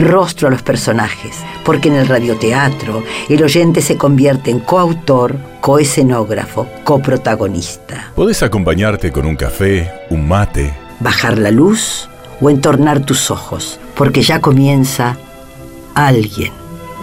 rostro 0.00 0.48
a 0.48 0.50
los 0.50 0.62
personajes, 0.62 1.36
porque 1.64 1.88
en 1.88 1.94
el 1.94 2.08
radioteatro 2.08 3.02
el 3.28 3.42
oyente 3.42 3.80
se 3.80 3.96
convierte 3.96 4.50
en 4.50 4.60
coautor, 4.60 5.36
coescenógrafo, 5.60 6.68
coprotagonista. 6.84 8.12
Podés 8.14 8.42
acompañarte 8.42 9.10
con 9.10 9.26
un 9.26 9.36
café, 9.36 9.90
un 10.10 10.28
mate, 10.28 10.74
Bajar 11.00 11.38
la 11.38 11.52
luz 11.52 12.08
o 12.40 12.50
entornar 12.50 13.00
tus 13.04 13.30
ojos, 13.30 13.78
porque 13.94 14.22
ya 14.22 14.40
comienza 14.40 15.16
alguien 15.94 16.52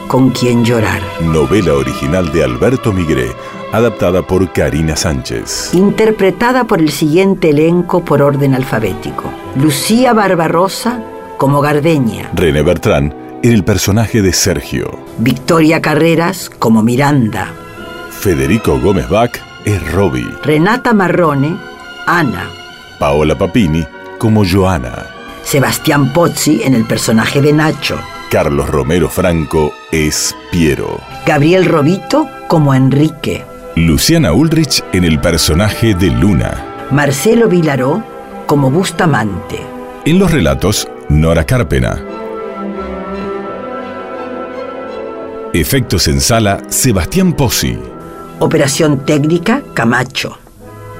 con 0.09 0.31
quien 0.31 0.65
llorar. 0.65 1.01
novela 1.21 1.73
original 1.73 2.31
de 2.31 2.43
Alberto 2.43 2.91
Migré, 2.91 3.31
adaptada 3.71 4.21
por 4.21 4.51
Karina 4.51 4.95
Sánchez. 4.95 5.73
Interpretada 5.73 6.65
por 6.65 6.79
el 6.79 6.89
siguiente 6.89 7.49
elenco 7.49 8.03
por 8.03 8.21
orden 8.21 8.53
alfabético. 8.53 9.31
Lucía 9.55 10.13
Barbarosa 10.13 11.01
como 11.37 11.61
Gardeña. 11.61 12.29
René 12.33 12.61
Bertrán 12.61 13.13
en 13.43 13.51
el 13.51 13.63
personaje 13.63 14.21
de 14.21 14.33
Sergio. 14.33 14.99
Victoria 15.19 15.81
Carreras 15.81 16.49
como 16.49 16.81
Miranda. 16.81 17.51
Federico 18.09 18.79
Gómez 18.79 19.07
Bach 19.09 19.31
es 19.65 19.91
Robbie. 19.91 20.27
Renata 20.43 20.93
Marrone, 20.93 21.57
Ana. 22.07 22.49
Paola 22.99 23.37
Papini 23.37 23.85
como 24.17 24.43
Joana. 24.45 25.07
Sebastián 25.43 26.11
Pozzi 26.11 26.63
en 26.63 26.73
el 26.73 26.85
personaje 26.85 27.41
de 27.41 27.53
Nacho. 27.53 27.99
Carlos 28.31 28.67
Romero 28.67 29.09
Franco 29.09 29.73
es 29.91 30.35
Piero. 30.51 30.99
Gabriel 31.25 31.65
Robito 31.65 32.27
como 32.47 32.73
Enrique. 32.73 33.45
Luciana 33.75 34.33
Ulrich 34.33 34.83
en 34.93 35.03
el 35.03 35.19
personaje 35.19 35.93
de 35.93 36.09
Luna. 36.09 36.87
Marcelo 36.91 37.47
Vilaró 37.47 38.03
como 38.47 38.71
Bustamante. 38.71 39.59
En 40.05 40.17
los 40.19 40.31
relatos, 40.31 40.87
Nora 41.09 41.45
Carpena. 41.45 42.03
Efectos 45.53 46.07
en 46.07 46.19
sala, 46.19 46.61
Sebastián 46.69 47.33
Pozzi. 47.33 47.77
Operación 48.39 49.05
técnica 49.05 49.61
Camacho. 49.73 50.37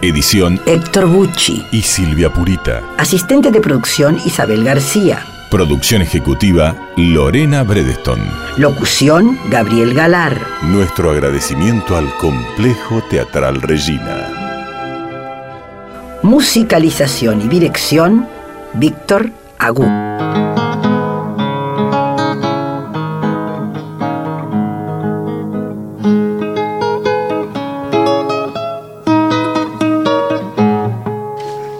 Edición 0.01 0.61
Héctor 0.67 1.07
Bucci. 1.07 1.65
y 1.71 1.81
Silvia 1.81 2.31
Purita. 2.31 2.83
Asistente 2.97 3.49
de 3.49 3.59
producción 3.59 4.17
Isabel 4.25 4.63
García. 4.63 5.25
Producción 5.49 6.03
ejecutiva, 6.03 6.75
Lorena 6.97 7.63
Bredeston. 7.63 8.19
Locución 8.57 9.39
Gabriel 9.49 9.95
Galar. 9.95 10.39
Nuestro 10.63 11.09
agradecimiento 11.09 11.97
al 11.97 12.15
Complejo 12.17 13.01
Teatral 13.09 13.61
Regina. 13.61 14.29
Musicalización 16.21 17.41
y 17.41 17.47
dirección 17.47 18.27
Víctor 18.73 19.31
Agú. 19.65 19.83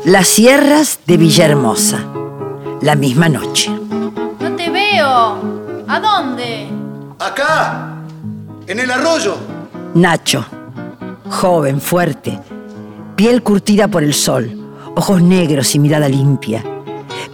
Las 0.04 0.28
sierras 0.28 1.00
de 1.06 1.18
Villahermosa. 1.18 2.04
La 2.82 2.96
misma 2.96 3.30
noche. 3.30 3.70
No 3.70 4.56
te 4.56 4.72
veo. 4.72 5.86
¿A 5.88 6.00
dónde? 6.00 6.68
Acá, 7.20 7.98
en 8.66 8.80
el 8.80 8.90
arroyo. 8.90 9.38
Nacho, 9.94 10.44
joven, 11.30 11.80
fuerte, 11.80 12.40
piel 13.16 13.44
curtida 13.44 13.88
por 13.88 14.04
el 14.04 14.16
sol, 14.16 14.50
ojos 14.96 15.22
negros 15.22 15.76
y 15.76 15.80
mirada 15.80 16.10
limpia. 16.10 16.64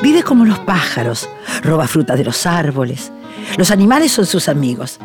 Vive 0.02 0.24
como 0.24 0.46
los 0.46 0.58
pájaros, 0.60 1.30
roba 1.62 1.88
frutas 1.88 2.18
de 2.18 2.24
los 2.24 2.48
árboles. 2.48 3.12
Los 3.58 3.70
animales 3.70 4.12
son 4.12 4.26
sus 4.26 4.50
amigos. 4.50 5.00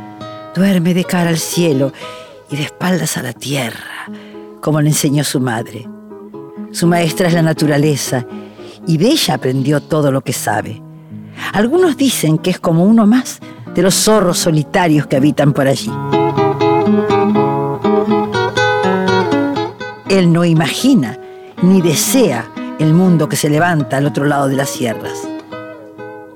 Duerme 0.55 0.95
de 0.95 1.05
cara 1.05 1.29
al 1.29 1.39
cielo 1.39 1.93
y 2.51 2.57
de 2.57 2.63
espaldas 2.63 3.19
a 3.19 3.23
la 3.23 3.35
tierra, 3.35 4.09
como 4.63 4.81
le 4.81 4.89
enseñó 4.89 5.23
su 5.23 5.39
madre. 5.39 5.87
Su 6.73 6.87
maestra 6.87 7.29
es 7.29 7.35
la 7.35 7.43
naturaleza 7.43 8.25
y 8.87 8.97
de 8.97 9.09
ella 9.09 9.35
aprendió 9.35 9.83
todo 9.83 10.11
lo 10.11 10.23
que 10.23 10.33
sabe. 10.33 10.83
Algunos 11.53 11.99
dicen 11.99 12.39
que 12.39 12.51
es 12.51 12.59
como 12.59 12.85
uno 12.85 13.07
más 13.07 13.41
de 13.75 13.83
los 13.83 13.95
zorros 13.95 14.39
solitarios 14.39 15.07
que 15.07 15.17
habitan 15.17 15.53
por 15.53 15.67
allí. 15.67 15.93
Él 20.09 20.33
no 20.33 20.45
imagina 20.47 21.19
ni 21.61 21.83
desea 21.83 22.51
el 22.79 22.93
mundo 22.93 23.29
que 23.29 23.37
se 23.37 23.49
levanta 23.49 23.97
al 23.97 24.07
otro 24.07 24.25
lado 24.25 24.49
de 24.49 24.57
las 24.57 24.71
sierras. 24.71 25.19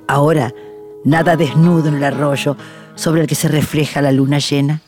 Ahora 0.09 0.53
nada 1.05 1.37
desnudo 1.37 1.89
en 1.89 1.97
el 1.97 2.05
arroyo 2.05 2.57
sobre 2.95 3.23
el 3.23 3.27
que 3.27 3.35
se 3.35 3.49
refleja 3.49 4.03
la 4.03 4.13
luna 4.13 4.39
llena. 4.39 4.81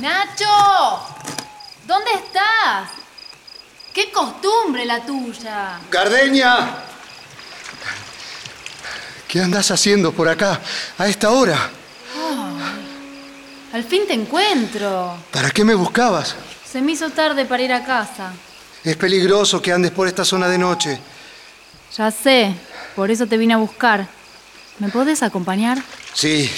¡Nacho! 0.00 0.44
¿Dónde 1.86 2.10
estás? 2.12 2.90
¡Qué 3.92 4.10
costumbre 4.10 4.84
la 4.84 5.04
tuya! 5.04 5.78
Gardeña. 5.90 6.68
¿Qué 9.28 9.40
andas 9.40 9.70
haciendo 9.70 10.12
por 10.12 10.28
acá 10.28 10.60
a 10.98 11.08
esta 11.08 11.30
hora? 11.30 11.70
Al 13.72 13.82
fin 13.82 14.02
te 14.06 14.14
encuentro. 14.14 15.16
¿Para 15.32 15.50
qué 15.50 15.64
me 15.64 15.74
buscabas? 15.74 16.36
Se 16.64 16.80
me 16.80 16.92
hizo 16.92 17.10
tarde 17.10 17.44
para 17.44 17.62
ir 17.62 17.72
a 17.72 17.84
casa. 17.84 18.32
Es 18.84 18.96
peligroso 18.96 19.62
que 19.62 19.72
andes 19.72 19.92
por 19.92 20.06
esta 20.06 20.26
zona 20.26 20.46
de 20.46 20.58
noche. 20.58 21.00
Ya 21.96 22.10
sé, 22.10 22.54
por 22.94 23.10
eso 23.10 23.26
te 23.26 23.38
vine 23.38 23.54
a 23.54 23.56
buscar. 23.56 24.06
¿Me 24.78 24.90
podés 24.90 25.22
acompañar? 25.22 25.82
Sí. 26.12 26.50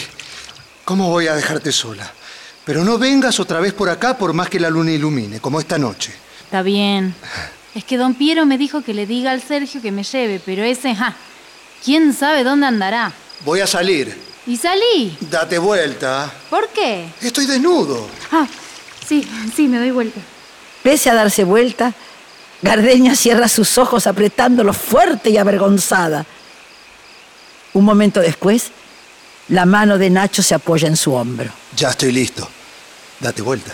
¿Cómo 0.84 1.10
voy 1.10 1.28
a 1.28 1.34
dejarte 1.34 1.70
sola? 1.70 2.10
Pero 2.64 2.84
no 2.84 2.98
vengas 2.98 3.38
otra 3.38 3.60
vez 3.60 3.72
por 3.72 3.88
acá 3.88 4.18
por 4.18 4.32
más 4.32 4.48
que 4.48 4.58
la 4.58 4.70
luna 4.70 4.90
ilumine, 4.90 5.38
como 5.38 5.60
esta 5.60 5.78
noche. 5.78 6.12
Está 6.42 6.62
bien. 6.62 7.14
Es 7.76 7.84
que 7.84 7.96
don 7.96 8.14
Piero 8.14 8.44
me 8.44 8.58
dijo 8.58 8.82
que 8.82 8.92
le 8.92 9.06
diga 9.06 9.30
al 9.30 9.40
Sergio 9.40 9.80
que 9.80 9.92
me 9.92 10.02
lleve, 10.02 10.40
pero 10.44 10.64
ese, 10.64 10.96
ja, 10.96 11.14
quién 11.84 12.12
sabe 12.12 12.42
dónde 12.42 12.66
andará. 12.66 13.12
Voy 13.44 13.60
a 13.60 13.68
salir. 13.68 14.16
Y 14.48 14.56
salí. 14.56 15.16
Date 15.20 15.58
vuelta. 15.58 16.32
¿Por 16.50 16.68
qué? 16.70 17.08
Estoy 17.20 17.46
desnudo. 17.46 18.08
Ah, 18.32 18.48
sí, 19.06 19.28
sí, 19.54 19.68
me 19.68 19.78
doy 19.78 19.90
vuelta. 19.92 20.20
Pese 20.82 21.10
a 21.10 21.14
darse 21.14 21.44
vuelta, 21.44 21.92
Gardeña 22.62 23.14
cierra 23.14 23.48
sus 23.48 23.78
ojos 23.78 24.06
apretándolo 24.06 24.72
fuerte 24.72 25.30
y 25.30 25.36
avergonzada. 25.36 26.24
Un 27.74 27.84
momento 27.84 28.20
después, 28.20 28.70
la 29.48 29.66
mano 29.66 29.98
de 29.98 30.10
Nacho 30.10 30.42
se 30.42 30.54
apoya 30.54 30.88
en 30.88 30.96
su 30.96 31.12
hombro. 31.12 31.50
Ya 31.76 31.90
estoy 31.90 32.12
listo. 32.12 32.48
Date 33.20 33.42
vuelta. 33.42 33.72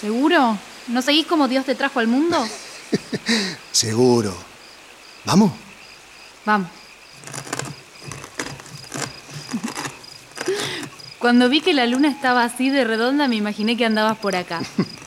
¿Seguro? 0.00 0.58
¿No 0.88 1.02
seguís 1.02 1.26
como 1.26 1.48
Dios 1.48 1.64
te 1.64 1.74
trajo 1.74 2.00
al 2.00 2.06
mundo? 2.06 2.46
Seguro. 3.72 4.34
¿Vamos? 5.24 5.52
Vamos. 6.46 6.68
Cuando 11.18 11.48
vi 11.48 11.60
que 11.60 11.74
la 11.74 11.86
luna 11.86 12.08
estaba 12.08 12.44
así 12.44 12.70
de 12.70 12.84
redonda, 12.84 13.26
me 13.26 13.36
imaginé 13.36 13.76
que 13.76 13.84
andabas 13.84 14.18
por 14.18 14.36
acá, 14.36 14.62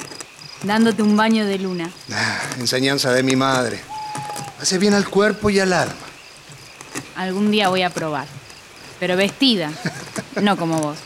dándote 0.64 1.02
un 1.02 1.16
baño 1.18 1.46
de 1.46 1.60
luna. 1.60 1.90
Ah, 2.12 2.40
enseñanza 2.60 3.12
de 3.12 3.24
mi 3.24 3.36
madre. 3.36 3.82
Hace 4.60 4.78
bien 4.78 4.94
al 4.94 5.10
cuerpo 5.10 5.50
y 5.50 5.60
al 5.60 5.74
alma. 5.74 5.96
Algún 7.16 7.52
día 7.52 7.70
voy 7.70 7.82
a 7.84 7.90
probar, 7.90 8.28
pero 9.00 9.16
vestida, 9.16 9.72
no 10.42 10.58
como 10.58 10.80
vos. 10.80 10.98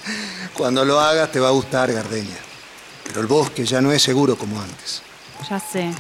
Cuando 0.54 0.86
lo 0.86 1.00
hagas 1.00 1.32
te 1.32 1.40
va 1.40 1.50
a 1.50 1.52
gustar, 1.52 1.92
Gardeña. 1.92 2.38
Pero 3.04 3.22
el 3.22 3.28
bosque 3.28 3.66
ya 3.66 3.82
no 3.82 3.92
es 3.92 4.02
seguro 4.02 4.38
como 4.38 4.60
antes. 4.62 5.02
Ya 5.50 5.60
sé. 5.60 5.92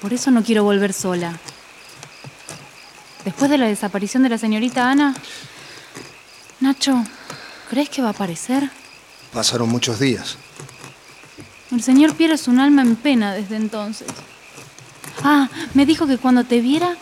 Por 0.00 0.12
eso 0.12 0.30
no 0.30 0.42
quiero 0.42 0.64
volver 0.64 0.92
sola. 0.92 1.38
Después 3.24 3.50
de 3.50 3.58
la 3.58 3.66
desaparición 3.66 4.22
de 4.22 4.28
la 4.28 4.38
señorita 4.38 4.90
Ana, 4.90 5.14
Nacho, 6.60 7.04
¿crees 7.70 7.88
que 7.88 8.02
va 8.02 8.08
a 8.08 8.10
aparecer? 8.10 8.70
Pasaron 9.32 9.68
muchos 9.68 9.98
días. 9.98 10.36
El 11.74 11.82
señor 11.82 12.14
Piero 12.14 12.34
es 12.34 12.48
un 12.48 12.60
alma 12.60 12.82
en 12.82 12.96
pena 12.96 13.34
desde 13.34 13.56
entonces. 13.56 14.08
Ah, 15.22 15.48
me 15.74 15.84
dijo 15.84 16.06
que 16.06 16.16
cuando 16.18 16.44
te 16.44 16.60
viera, 16.60 16.96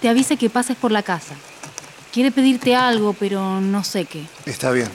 te 0.00 0.08
avise 0.08 0.36
que 0.36 0.50
pases 0.50 0.76
por 0.76 0.92
la 0.92 1.02
casa. 1.02 1.34
Quiere 2.12 2.30
pedirte 2.30 2.74
algo, 2.74 3.14
pero 3.14 3.60
no 3.60 3.84
sé 3.84 4.04
qué. 4.04 4.26
Está 4.44 4.70
bien. 4.70 4.88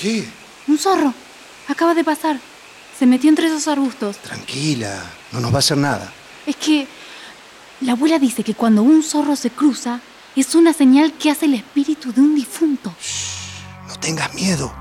¿Qué? 0.00 0.24
Un 0.68 0.78
zorro. 0.78 1.12
Acaba 1.66 1.92
de 1.92 2.04
pasar. 2.04 2.38
Se 2.96 3.04
metió 3.04 3.28
entre 3.28 3.48
esos 3.48 3.66
arbustos. 3.66 4.16
Tranquila, 4.18 5.02
no 5.32 5.40
nos 5.40 5.52
va 5.52 5.56
a 5.56 5.58
hacer 5.58 5.76
nada. 5.76 6.12
Es 6.46 6.54
que 6.56 6.86
la 7.80 7.92
abuela 7.92 8.18
dice 8.18 8.44
que 8.44 8.54
cuando 8.54 8.82
un 8.82 9.02
zorro 9.02 9.34
se 9.34 9.50
cruza 9.50 10.00
es 10.36 10.54
una 10.54 10.72
señal 10.72 11.14
que 11.14 11.30
hace 11.30 11.46
el 11.46 11.54
espíritu 11.54 12.12
de 12.12 12.20
un 12.20 12.34
difunto. 12.36 12.94
No 13.88 13.96
tengas 13.98 14.32
miedo. 14.34 14.72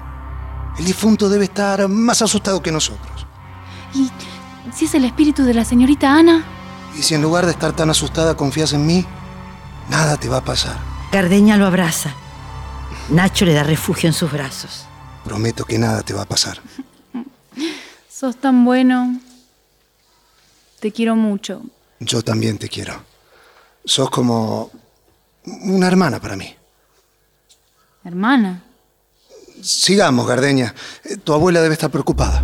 El 0.77 0.85
difunto 0.85 1.27
debe 1.29 1.45
estar 1.45 1.88
más 1.88 2.21
asustado 2.21 2.62
que 2.62 2.71
nosotros. 2.71 3.25
¿Y 3.94 4.12
si 4.74 4.85
es 4.85 4.94
el 4.94 5.06
espíritu 5.06 5.44
de 5.44 5.53
la 5.53 5.65
señorita 5.65 6.13
Ana? 6.13 6.45
Y 6.97 7.01
si 7.01 7.15
en 7.15 7.21
lugar 7.21 7.45
de 7.45 7.51
estar 7.51 7.75
tan 7.75 7.89
asustada 7.89 8.35
confías 8.35 8.74
en 8.74 8.85
mí, 8.85 9.06
nada 9.89 10.18
te 10.18 10.29
va 10.29 10.38
a 10.38 10.44
pasar. 10.44 10.77
Gardeña 11.12 11.57
lo 11.57 11.65
abraza. 11.65 12.13
Nacho 13.09 13.45
le 13.45 13.53
da 13.53 13.63
refugio 13.63 14.07
en 14.07 14.13
sus 14.13 14.31
brazos. 14.31 14.85
Prometo 15.24 15.65
que 15.65 15.79
nada 15.79 16.03
te 16.03 16.13
va 16.13 16.24
a 16.24 16.25
pasar. 16.25 16.62
Sos 18.09 18.35
tan 18.38 18.65
bueno. 18.65 19.19
Te 20.79 20.91
quiero 20.91 21.15
mucho. 21.15 21.62
Yo 22.00 22.21
también 22.21 22.57
te 22.57 22.69
quiero. 22.69 22.94
Sos 23.83 24.09
como 24.09 24.69
una 25.45 25.88
hermana 25.88 26.19
para 26.19 26.35
mí. 26.35 26.53
Hermana. 28.03 28.63
Sigamos, 29.62 30.27
Gardeña. 30.27 30.74
Eh, 31.04 31.18
Tu 31.18 31.33
abuela 31.33 31.62
debe 31.62 31.74
estar 31.74 31.89
preocupada. 31.89 32.44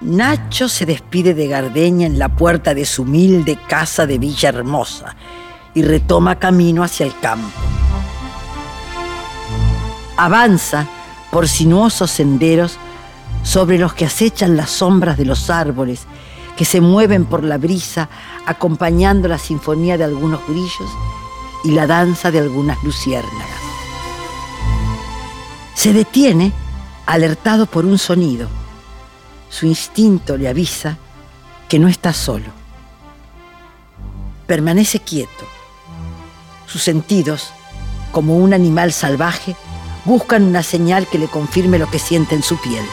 Nacho 0.00 0.68
se 0.68 0.86
despide 0.86 1.34
de 1.34 1.46
Gardeña 1.46 2.06
en 2.06 2.18
la 2.18 2.28
puerta 2.30 2.74
de 2.74 2.84
su 2.84 3.02
humilde 3.02 3.58
casa 3.68 4.06
de 4.06 4.18
Villa 4.18 4.48
Hermosa 4.48 5.14
y 5.74 5.82
retoma 5.82 6.38
camino 6.38 6.82
hacia 6.82 7.06
el 7.06 7.16
campo. 7.20 7.48
Avanza 10.16 10.86
por 11.30 11.46
sinuosos 11.48 12.10
senderos 12.10 12.76
sobre 13.42 13.78
los 13.78 13.94
que 13.94 14.04
acechan 14.04 14.56
las 14.56 14.70
sombras 14.70 15.16
de 15.16 15.26
los 15.26 15.48
árboles 15.48 16.06
que 16.60 16.66
se 16.66 16.82
mueven 16.82 17.24
por 17.24 17.42
la 17.42 17.56
brisa 17.56 18.10
acompañando 18.44 19.28
la 19.28 19.38
sinfonía 19.38 19.96
de 19.96 20.04
algunos 20.04 20.46
grillos 20.46 20.90
y 21.64 21.70
la 21.70 21.86
danza 21.86 22.30
de 22.30 22.38
algunas 22.38 22.84
luciérnagas. 22.84 23.48
Se 25.74 25.94
detiene 25.94 26.52
alertado 27.06 27.64
por 27.64 27.86
un 27.86 27.96
sonido. 27.96 28.46
Su 29.48 29.64
instinto 29.64 30.36
le 30.36 30.48
avisa 30.48 30.98
que 31.66 31.78
no 31.78 31.88
está 31.88 32.12
solo. 32.12 32.50
Permanece 34.46 35.00
quieto. 35.00 35.46
Sus 36.66 36.82
sentidos, 36.82 37.54
como 38.12 38.36
un 38.36 38.52
animal 38.52 38.92
salvaje, 38.92 39.56
buscan 40.04 40.42
una 40.42 40.62
señal 40.62 41.06
que 41.06 41.16
le 41.16 41.28
confirme 41.28 41.78
lo 41.78 41.88
que 41.88 41.98
siente 41.98 42.34
en 42.34 42.42
su 42.42 42.60
piel. 42.60 42.84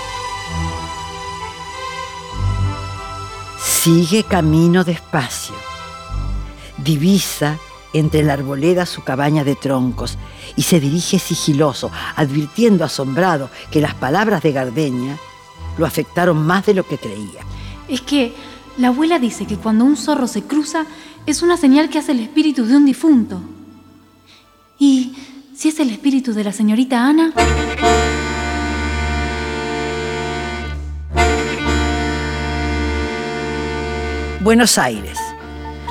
Sigue 3.87 4.23
camino 4.23 4.83
despacio. 4.83 5.55
Divisa 6.77 7.57
entre 7.93 8.21
la 8.21 8.33
arboleda 8.33 8.85
su 8.85 9.01
cabaña 9.01 9.45
de 9.45 9.55
troncos 9.55 10.17
y 10.57 10.63
se 10.63 10.81
dirige 10.81 11.19
sigiloso, 11.19 11.89
advirtiendo 12.17 12.83
asombrado 12.83 13.49
que 13.71 13.79
las 13.79 13.93
palabras 13.93 14.43
de 14.43 14.51
Gardeña 14.51 15.15
lo 15.77 15.85
afectaron 15.85 16.45
más 16.45 16.65
de 16.65 16.73
lo 16.73 16.85
que 16.85 16.97
creía. 16.97 17.39
Es 17.87 18.01
que 18.01 18.33
la 18.77 18.89
abuela 18.89 19.19
dice 19.19 19.47
que 19.47 19.55
cuando 19.55 19.85
un 19.85 19.95
zorro 19.95 20.27
se 20.27 20.41
cruza 20.41 20.85
es 21.25 21.41
una 21.41 21.55
señal 21.55 21.89
que 21.89 21.99
hace 21.99 22.11
el 22.11 22.19
espíritu 22.19 22.65
de 22.65 22.75
un 22.75 22.85
difunto. 22.85 23.39
¿Y 24.77 25.15
si 25.55 25.69
es 25.69 25.79
el 25.79 25.91
espíritu 25.91 26.33
de 26.33 26.43
la 26.43 26.51
señorita 26.51 27.07
Ana? 27.07 27.31
Buenos 34.47 34.77
Aires. 34.77 35.19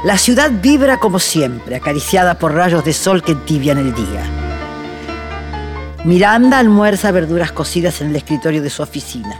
La 0.03 0.17
ciudad 0.17 0.51
vibra 0.51 0.99
como 0.99 1.19
siempre, 1.19 1.77
acariciada 1.77 2.39
por 2.39 2.55
rayos 2.55 2.83
de 2.87 2.95
sol 2.95 3.23
que 3.23 3.33
entibian 3.33 3.77
el 3.77 3.95
día. 3.95 4.25
Miranda 6.07 6.59
almuerza 6.59 7.13
verduras 7.13 7.53
cocidas 7.53 8.01
en 8.01 8.09
el 8.09 8.17
escritorio 8.17 8.63
de 8.63 8.71
su 8.71 8.83
oficina. 8.83 9.39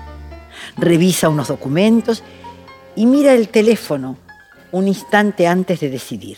Revisa 0.77 1.31
unos 1.31 1.49
documentos 1.49 2.23
y 2.95 3.07
mira 3.07 3.33
el 3.33 3.49
teléfono 3.49 4.19
un 4.71 4.87
instante 4.87 5.49
antes 5.49 5.81
de 5.81 5.89
decidir. 5.89 6.37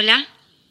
Hola. 0.00 0.26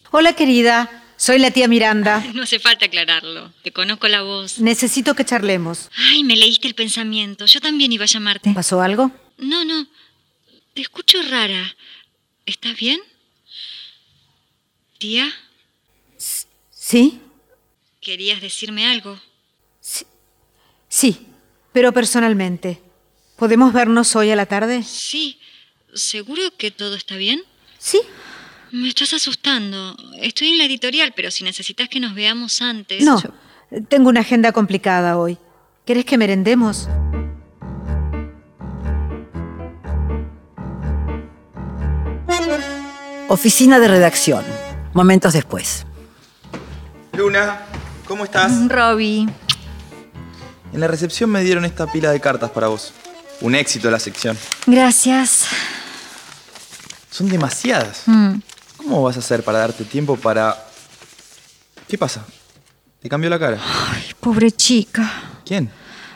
Hola 0.10 0.34
querida, 0.34 1.04
soy 1.16 1.38
la 1.38 1.52
tía 1.52 1.68
Miranda. 1.68 2.26
No 2.34 2.42
hace 2.42 2.58
falta 2.58 2.88
aclararlo. 2.88 3.54
Te 3.62 3.72
conozco 3.72 4.08
la 4.08 4.24
voz. 4.24 4.58
Necesito 4.58 5.14
que 5.14 5.24
charlemos. 5.24 5.92
Ay, 5.96 6.24
me 6.24 6.36
leíste 6.36 6.68
el 6.68 6.74
pensamiento. 6.74 7.46
Yo 7.46 7.62
también 7.62 7.92
iba 7.92 8.06
a 8.06 8.08
llamarte. 8.08 8.52
¿Pasó 8.56 8.82
algo? 8.82 9.12
No, 9.38 9.64
no. 9.66 9.86
Te 10.74 10.82
escucho 10.82 11.22
rara. 11.30 11.76
¿Estás 12.48 12.76
bien? 12.76 13.00
Tía, 14.98 15.32
¿Sí? 16.72 17.20
¿querías 18.02 18.42
decirme 18.42 18.88
algo? 18.88 19.20
Sí, 20.88 21.28
pero 21.72 21.94
personalmente. 21.94 22.82
¿Podemos 23.36 23.74
vernos 23.74 24.16
hoy 24.16 24.32
a 24.32 24.36
la 24.36 24.48
tarde? 24.48 24.82
Sí. 24.82 25.40
¿Seguro 25.94 26.42
que 26.58 26.72
todo 26.72 26.96
está 26.96 27.16
bien? 27.16 27.44
Sí. 27.78 28.00
Me 28.72 28.88
estás 28.88 29.14
asustando. 29.14 29.96
Estoy 30.22 30.50
en 30.50 30.58
la 30.60 30.66
editorial, 30.66 31.14
pero 31.16 31.32
si 31.32 31.44
necesitas 31.44 31.90
que 31.90 32.00
nos 32.00 32.14
veamos 32.14 32.62
antes. 32.62 33.04
No, 33.04 33.22
tengo 33.88 34.10
una 34.10 34.22
agenda 34.22 34.52
complicada 34.52 35.18
hoy. 35.18 35.38
¿Querés 35.86 36.06
que 36.06 36.18
merendemos? 36.18 36.88
Oficina 43.28 43.80
de 43.80 43.88
redacción. 43.88 44.44
Momentos 44.94 45.34
después. 45.34 45.86
Luna, 47.14 47.62
¿cómo 48.08 48.24
estás? 48.24 48.52
Robbie. 48.68 49.28
En 50.74 50.80
la 50.80 50.88
recepción 50.88 51.30
me 51.30 51.44
dieron 51.44 51.66
esta 51.66 51.92
pila 51.92 52.12
de 52.12 52.20
cartas 52.20 52.52
para 52.52 52.68
vos. 52.68 52.94
Un 53.42 53.56
éxito 53.56 53.90
la 53.90 54.00
sección. 54.00 54.38
Gracias. 54.68 55.48
Son 57.10 57.28
demasiadas. 57.30 58.04
¿Cómo 58.90 59.04
vas 59.04 59.18
a 59.18 59.20
hacer 59.20 59.44
para 59.44 59.60
darte 59.60 59.84
tiempo 59.84 60.16
para... 60.16 60.58
¿Qué 61.88 61.96
pasa? 61.96 62.26
¿Te 63.00 63.08
cambió 63.08 63.30
la 63.30 63.38
cara? 63.38 63.60
Pobre 64.20 64.50
chica. 64.50 65.08
¿Quién? 65.46 65.70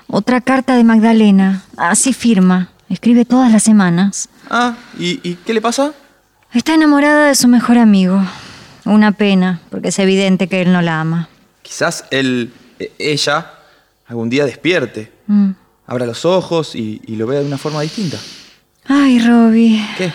Otra 0.08 0.42
carta 0.42 0.76
de 0.76 0.84
Magdalena. 0.84 1.66
Así 1.78 2.14
firma. 2.14 2.70
Escribe 2.90 3.26
todas 3.26 3.52
las 3.52 3.62
semanas. 3.62 4.28
Ah, 4.50 4.76
¿y, 4.98 5.20
y 5.22 5.36
qué 5.36 5.54
le 5.54 5.62
pasa? 5.62 5.94
Está 6.52 6.74
enamorada 6.74 7.28
de 7.28 7.36
su 7.36 7.48
mejor 7.48 7.78
amigo. 7.78 8.20
Una 8.86 9.12
pena, 9.12 9.62
porque 9.70 9.90
es 9.90 10.00
evidente 10.00 10.48
que 10.48 10.64
él 10.64 10.74
no 10.74 10.82
la 10.82 11.00
ama. 11.00 11.30
Quizás 11.62 12.06
él, 12.10 12.52
e- 12.80 12.92
ella, 12.98 13.54
algún 14.08 14.32
día 14.32 14.46
despierte. 14.46 15.12
Mm. 15.28 15.52
Abra 15.86 16.08
los 16.08 16.26
ojos 16.26 16.74
y, 16.74 17.00
y 17.06 17.18
lo 17.18 17.28
vea 17.28 17.42
de 17.42 17.46
una 17.46 17.60
forma 17.60 17.82
distinta. 17.82 18.18
Ay, 18.88 19.20
Robbie. 19.20 19.88
¿Qué? 19.96 20.12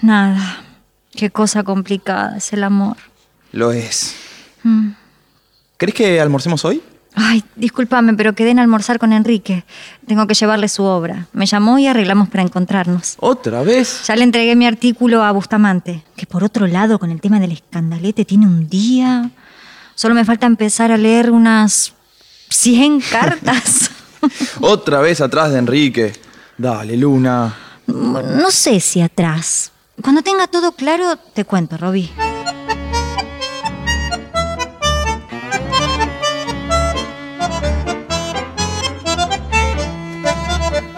Nada. 0.00 0.64
Qué 1.12 1.30
cosa 1.30 1.62
complicada 1.64 2.36
es 2.36 2.52
el 2.52 2.64
amor. 2.64 2.96
Lo 3.52 3.72
es. 3.72 4.14
Mm. 4.62 4.90
¿Crees 5.76 5.94
que 5.94 6.20
almorcemos 6.20 6.64
hoy? 6.64 6.82
Ay, 7.14 7.42
discúlpame, 7.56 8.14
pero 8.14 8.34
quedé 8.34 8.50
en 8.50 8.60
almorzar 8.60 8.98
con 8.98 9.12
Enrique. 9.12 9.64
Tengo 10.06 10.26
que 10.26 10.34
llevarle 10.34 10.68
su 10.68 10.84
obra. 10.84 11.26
Me 11.32 11.46
llamó 11.46 11.78
y 11.78 11.86
arreglamos 11.88 12.28
para 12.28 12.42
encontrarnos. 12.42 13.16
¿Otra 13.18 13.62
vez? 13.62 14.06
Ya 14.06 14.14
le 14.14 14.22
entregué 14.24 14.54
mi 14.54 14.66
artículo 14.66 15.24
a 15.24 15.32
Bustamante, 15.32 16.04
que 16.16 16.26
por 16.26 16.44
otro 16.44 16.66
lado, 16.68 16.98
con 16.98 17.10
el 17.10 17.20
tema 17.20 17.40
del 17.40 17.52
escandalete, 17.52 18.24
tiene 18.24 18.46
un 18.46 18.68
día. 18.68 19.30
Solo 19.96 20.14
me 20.14 20.24
falta 20.24 20.46
empezar 20.46 20.92
a 20.92 20.96
leer 20.96 21.30
unas 21.32 21.92
100 22.50 23.00
cartas. 23.10 23.90
Otra 24.60 25.00
vez 25.00 25.20
atrás 25.20 25.50
de 25.50 25.58
Enrique. 25.58 26.12
Dale, 26.56 26.96
Luna. 26.96 27.54
no 27.88 28.50
sé 28.50 28.78
si 28.78 29.00
atrás. 29.00 29.72
Cuando 30.02 30.22
tenga 30.22 30.46
todo 30.46 30.72
claro, 30.72 31.16
te 31.16 31.44
cuento, 31.44 31.76
Robbie. 31.76 32.10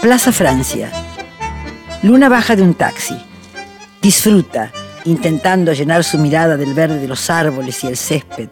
Plaza 0.00 0.32
Francia. 0.32 0.90
Luna 2.02 2.28
baja 2.28 2.54
de 2.54 2.62
un 2.62 2.74
taxi. 2.74 3.16
Disfruta 4.00 4.72
intentando 5.04 5.72
llenar 5.72 6.04
su 6.04 6.18
mirada 6.18 6.56
del 6.56 6.74
verde 6.74 7.00
de 7.00 7.08
los 7.08 7.28
árboles 7.28 7.82
y 7.82 7.88
el 7.88 7.96
césped, 7.96 8.48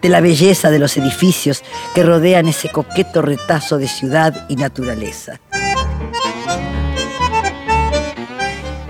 de 0.00 0.08
la 0.08 0.20
belleza 0.20 0.70
de 0.70 0.80
los 0.80 0.96
edificios 0.96 1.62
que 1.94 2.02
rodean 2.02 2.48
ese 2.48 2.70
coqueto 2.70 3.22
retazo 3.22 3.78
de 3.78 3.86
ciudad 3.86 4.46
y 4.48 4.56
naturaleza. 4.56 5.40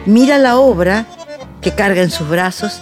Mira 0.06 0.38
la 0.38 0.56
obra 0.56 1.06
que 1.60 1.72
carga 1.74 2.02
en 2.02 2.10
sus 2.10 2.28
brazos 2.28 2.80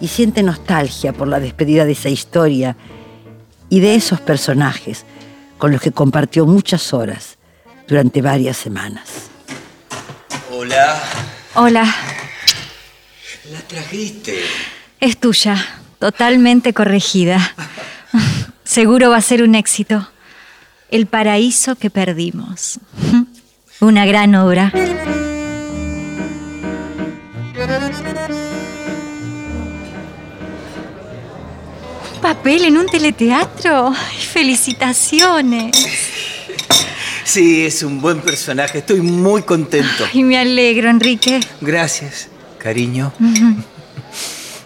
y 0.00 0.08
siente 0.08 0.42
nostalgia 0.42 1.12
por 1.12 1.28
la 1.28 1.40
despedida 1.40 1.84
de 1.84 1.92
esa 1.92 2.08
historia 2.10 2.76
y 3.68 3.80
de 3.80 3.94
esos 3.94 4.20
personajes 4.20 5.04
con 5.58 5.72
los 5.72 5.80
que 5.80 5.92
compartió 5.92 6.44
muchas 6.44 6.92
horas 6.92 7.38
durante 7.88 8.20
varias 8.20 8.56
semanas. 8.56 9.30
Hola. 10.52 11.00
Hola, 11.54 11.84
La 13.50 13.60
trajiste. 13.60 14.40
es 15.00 15.18
tuya, 15.18 15.56
totalmente 15.98 16.74
corregida. 16.74 17.54
Seguro 18.64 19.10
va 19.10 19.16
a 19.18 19.22
ser 19.22 19.42
un 19.42 19.54
éxito. 19.54 20.08
El 20.90 21.06
paraíso 21.06 21.76
que 21.76 21.88
perdimos. 21.90 22.78
Una 23.80 24.04
gran 24.04 24.34
obra. 24.34 24.72
Papel 32.22 32.64
en 32.64 32.78
un 32.78 32.86
teleteatro? 32.86 33.92
Felicitaciones. 34.32 35.76
Sí, 37.24 37.66
es 37.66 37.82
un 37.82 38.00
buen 38.00 38.20
personaje. 38.20 38.78
Estoy 38.78 39.00
muy 39.00 39.42
contento. 39.42 40.04
Y 40.12 40.22
me 40.22 40.38
alegro, 40.38 40.88
Enrique. 40.88 41.40
Gracias, 41.60 42.28
cariño. 42.58 43.12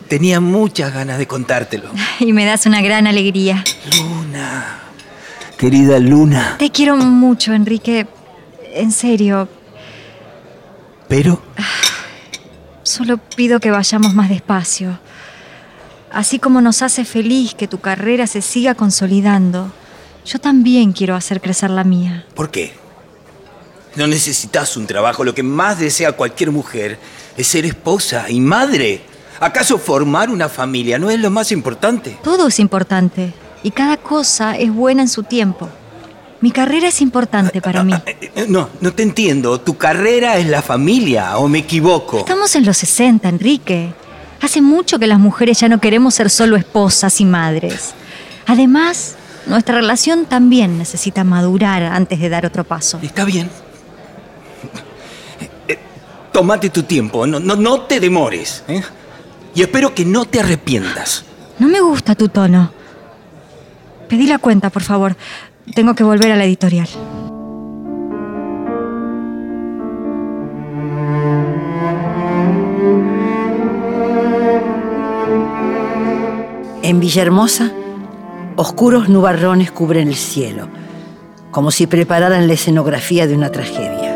Tenía 0.08 0.40
muchas 0.40 0.94
ganas 0.94 1.18
de 1.18 1.26
contártelo. 1.26 1.90
Y 2.20 2.32
me 2.32 2.44
das 2.44 2.66
una 2.66 2.80
gran 2.82 3.06
alegría. 3.06 3.64
Luna. 3.98 4.80
Querida 5.58 5.98
Luna. 5.98 6.56
Te 6.58 6.70
quiero 6.70 6.96
mucho, 6.96 7.52
Enrique. 7.54 8.06
En 8.74 8.92
serio, 8.92 9.48
Pero 11.08 11.42
solo 12.82 13.16
pido 13.18 13.58
que 13.58 13.70
vayamos 13.70 14.14
más 14.14 14.28
despacio. 14.28 14.98
Así 16.16 16.38
como 16.38 16.62
nos 16.62 16.80
hace 16.80 17.04
feliz 17.04 17.54
que 17.54 17.68
tu 17.68 17.78
carrera 17.78 18.26
se 18.26 18.40
siga 18.40 18.74
consolidando, 18.74 19.70
yo 20.24 20.38
también 20.38 20.94
quiero 20.94 21.14
hacer 21.14 21.42
crecer 21.42 21.68
la 21.68 21.84
mía. 21.84 22.24
¿Por 22.34 22.50
qué? 22.50 22.72
No 23.96 24.06
necesitas 24.06 24.78
un 24.78 24.86
trabajo. 24.86 25.24
Lo 25.24 25.34
que 25.34 25.42
más 25.42 25.78
desea 25.78 26.12
cualquier 26.12 26.52
mujer 26.52 26.98
es 27.36 27.46
ser 27.46 27.66
esposa 27.66 28.30
y 28.30 28.40
madre. 28.40 29.02
¿Acaso 29.40 29.76
formar 29.76 30.30
una 30.30 30.48
familia 30.48 30.98
no 30.98 31.10
es 31.10 31.20
lo 31.20 31.30
más 31.30 31.52
importante? 31.52 32.16
Todo 32.24 32.46
es 32.46 32.60
importante 32.60 33.34
y 33.62 33.70
cada 33.72 33.98
cosa 33.98 34.56
es 34.56 34.72
buena 34.72 35.02
en 35.02 35.08
su 35.08 35.22
tiempo. 35.22 35.68
Mi 36.40 36.50
carrera 36.50 36.88
es 36.88 37.02
importante 37.02 37.60
para 37.60 37.84
mí. 37.84 37.92
Eh, 38.06 38.46
No, 38.48 38.70
no 38.80 38.94
te 38.94 39.02
entiendo. 39.02 39.60
¿Tu 39.60 39.76
carrera 39.76 40.38
es 40.38 40.46
la 40.46 40.62
familia 40.62 41.36
o 41.36 41.46
me 41.46 41.58
equivoco? 41.58 42.20
Estamos 42.20 42.56
en 42.56 42.64
los 42.64 42.78
60, 42.78 43.28
Enrique. 43.28 43.92
Hace 44.46 44.62
mucho 44.62 45.00
que 45.00 45.08
las 45.08 45.18
mujeres 45.18 45.58
ya 45.58 45.68
no 45.68 45.80
queremos 45.80 46.14
ser 46.14 46.30
solo 46.30 46.54
esposas 46.54 47.20
y 47.20 47.24
madres. 47.24 47.94
Además, 48.46 49.16
nuestra 49.46 49.74
relación 49.74 50.24
también 50.24 50.78
necesita 50.78 51.24
madurar 51.24 51.82
antes 51.82 52.20
de 52.20 52.28
dar 52.28 52.46
otro 52.46 52.62
paso. 52.62 53.00
Está 53.02 53.24
bien. 53.24 53.50
Eh, 55.66 55.76
Tómate 56.30 56.70
tu 56.70 56.84
tiempo, 56.84 57.26
no, 57.26 57.40
no, 57.40 57.56
no 57.56 57.80
te 57.80 57.98
demores. 57.98 58.62
¿eh? 58.68 58.84
Y 59.52 59.62
espero 59.62 59.92
que 59.92 60.04
no 60.04 60.26
te 60.26 60.38
arrepientas. 60.38 61.24
No 61.58 61.66
me 61.66 61.80
gusta 61.80 62.14
tu 62.14 62.28
tono. 62.28 62.70
Pedí 64.08 64.28
la 64.28 64.38
cuenta, 64.38 64.70
por 64.70 64.84
favor. 64.84 65.16
Tengo 65.74 65.96
que 65.96 66.04
volver 66.04 66.30
a 66.30 66.36
la 66.36 66.44
editorial. 66.44 66.86
En 76.86 77.00
Villahermosa, 77.00 77.72
oscuros 78.54 79.08
nubarrones 79.08 79.72
cubren 79.72 80.06
el 80.06 80.14
cielo, 80.14 80.68
como 81.50 81.72
si 81.72 81.88
prepararan 81.88 82.46
la 82.46 82.52
escenografía 82.52 83.26
de 83.26 83.34
una 83.34 83.50
tragedia. 83.50 84.14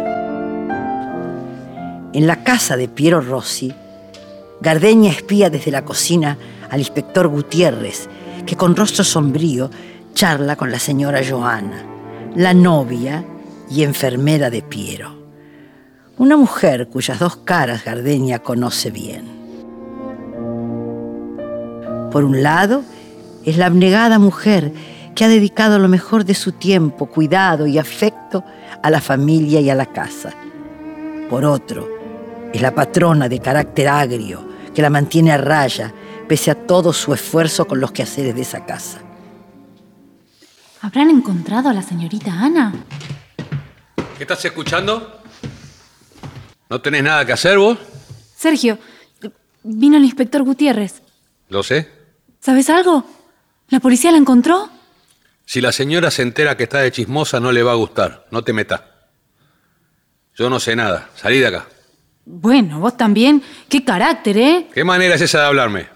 En 2.12 2.28
la 2.28 2.44
casa 2.44 2.76
de 2.76 2.86
Piero 2.86 3.22
Rossi, 3.22 3.74
Gardeña 4.60 5.10
espía 5.10 5.50
desde 5.50 5.72
la 5.72 5.84
cocina 5.84 6.38
al 6.70 6.78
inspector 6.78 7.26
Gutiérrez, 7.26 8.08
que 8.46 8.54
con 8.54 8.76
rostro 8.76 9.02
sombrío 9.02 9.68
charla 10.14 10.54
con 10.54 10.70
la 10.70 10.78
señora 10.78 11.22
Joana, 11.28 11.82
la 12.36 12.54
novia 12.54 13.24
y 13.68 13.82
enfermera 13.82 14.48
de 14.48 14.62
Piero. 14.62 15.18
Una 16.18 16.36
mujer 16.36 16.86
cuyas 16.86 17.18
dos 17.18 17.34
caras 17.34 17.84
Gardeña 17.84 18.38
conoce 18.38 18.92
bien. 18.92 19.39
Por 22.10 22.24
un 22.24 22.42
lado, 22.42 22.82
es 23.44 23.56
la 23.56 23.66
abnegada 23.66 24.18
mujer 24.18 24.72
que 25.14 25.24
ha 25.24 25.28
dedicado 25.28 25.78
lo 25.78 25.88
mejor 25.88 26.24
de 26.24 26.34
su 26.34 26.52
tiempo, 26.52 27.06
cuidado 27.06 27.66
y 27.66 27.78
afecto 27.78 28.44
a 28.82 28.90
la 28.90 29.00
familia 29.00 29.60
y 29.60 29.70
a 29.70 29.74
la 29.74 29.86
casa. 29.86 30.32
Por 31.28 31.44
otro, 31.44 31.88
es 32.52 32.60
la 32.60 32.74
patrona 32.74 33.28
de 33.28 33.38
carácter 33.38 33.88
agrio 33.88 34.48
que 34.74 34.82
la 34.82 34.90
mantiene 34.90 35.32
a 35.32 35.36
raya 35.36 35.92
pese 36.28 36.50
a 36.50 36.54
todo 36.54 36.92
su 36.92 37.12
esfuerzo 37.14 37.66
con 37.66 37.80
los 37.80 37.92
quehaceres 37.92 38.34
de 38.34 38.42
esa 38.42 38.64
casa. 38.64 39.00
¿Habrán 40.80 41.10
encontrado 41.10 41.68
a 41.68 41.72
la 41.72 41.82
señorita 41.82 42.32
Ana? 42.32 42.72
¿Qué 44.16 44.24
estás 44.24 44.44
escuchando? 44.44 45.20
¿No 46.68 46.80
tenés 46.80 47.02
nada 47.02 47.24
que 47.24 47.32
hacer 47.32 47.58
vos? 47.58 47.78
Sergio, 48.36 48.78
vino 49.62 49.96
el 49.96 50.04
inspector 50.04 50.42
Gutiérrez. 50.42 51.02
Lo 51.48 51.62
sé. 51.62 51.99
¿Sabes 52.40 52.70
algo? 52.70 53.04
¿La 53.68 53.80
policía 53.80 54.10
la 54.10 54.18
encontró? 54.18 54.70
Si 55.44 55.60
la 55.60 55.72
señora 55.72 56.10
se 56.10 56.22
entera 56.22 56.56
que 56.56 56.64
está 56.64 56.78
de 56.78 56.90
chismosa, 56.92 57.40
no 57.40 57.52
le 57.52 57.62
va 57.62 57.72
a 57.72 57.76
gustar. 57.76 58.26
No 58.30 58.42
te 58.42 58.52
metas. 58.52 58.80
Yo 60.36 60.48
no 60.48 60.58
sé 60.58 60.74
nada. 60.74 61.10
Salí 61.16 61.38
de 61.38 61.48
acá. 61.48 61.66
Bueno, 62.24 62.80
vos 62.80 62.96
también. 62.96 63.42
Qué 63.68 63.84
carácter, 63.84 64.38
¿eh? 64.38 64.66
¿Qué 64.72 64.84
manera 64.84 65.16
es 65.16 65.20
esa 65.20 65.40
de 65.40 65.46
hablarme? 65.46 65.88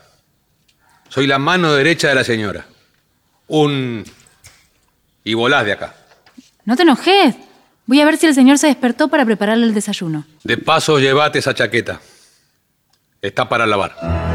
Soy 1.09 1.27
la 1.27 1.39
mano 1.39 1.73
derecha 1.73 2.09
de 2.09 2.15
la 2.15 2.25
señora. 2.25 2.67
Un... 3.47 4.05
Y 5.23 5.35
volás 5.35 5.65
de 5.65 5.73
acá. 5.73 5.95
No 6.65 6.77
te 6.77 6.83
enojes. 6.83 7.37
Voy 7.87 8.01
a 8.01 8.05
ver 8.05 8.17
si 8.17 8.27
el 8.27 8.35
señor 8.35 8.59
se 8.59 8.67
despertó 8.67 9.09
para 9.09 9.25
prepararle 9.25 9.67
el 9.67 9.75
desayuno. 9.75 10.25
De 10.43 10.59
paso, 10.59 10.99
llévate 10.99 11.39
esa 11.39 11.55
chaqueta. 11.55 12.01
Está 13.23 13.49
para 13.49 13.67
lavar. 13.67 14.34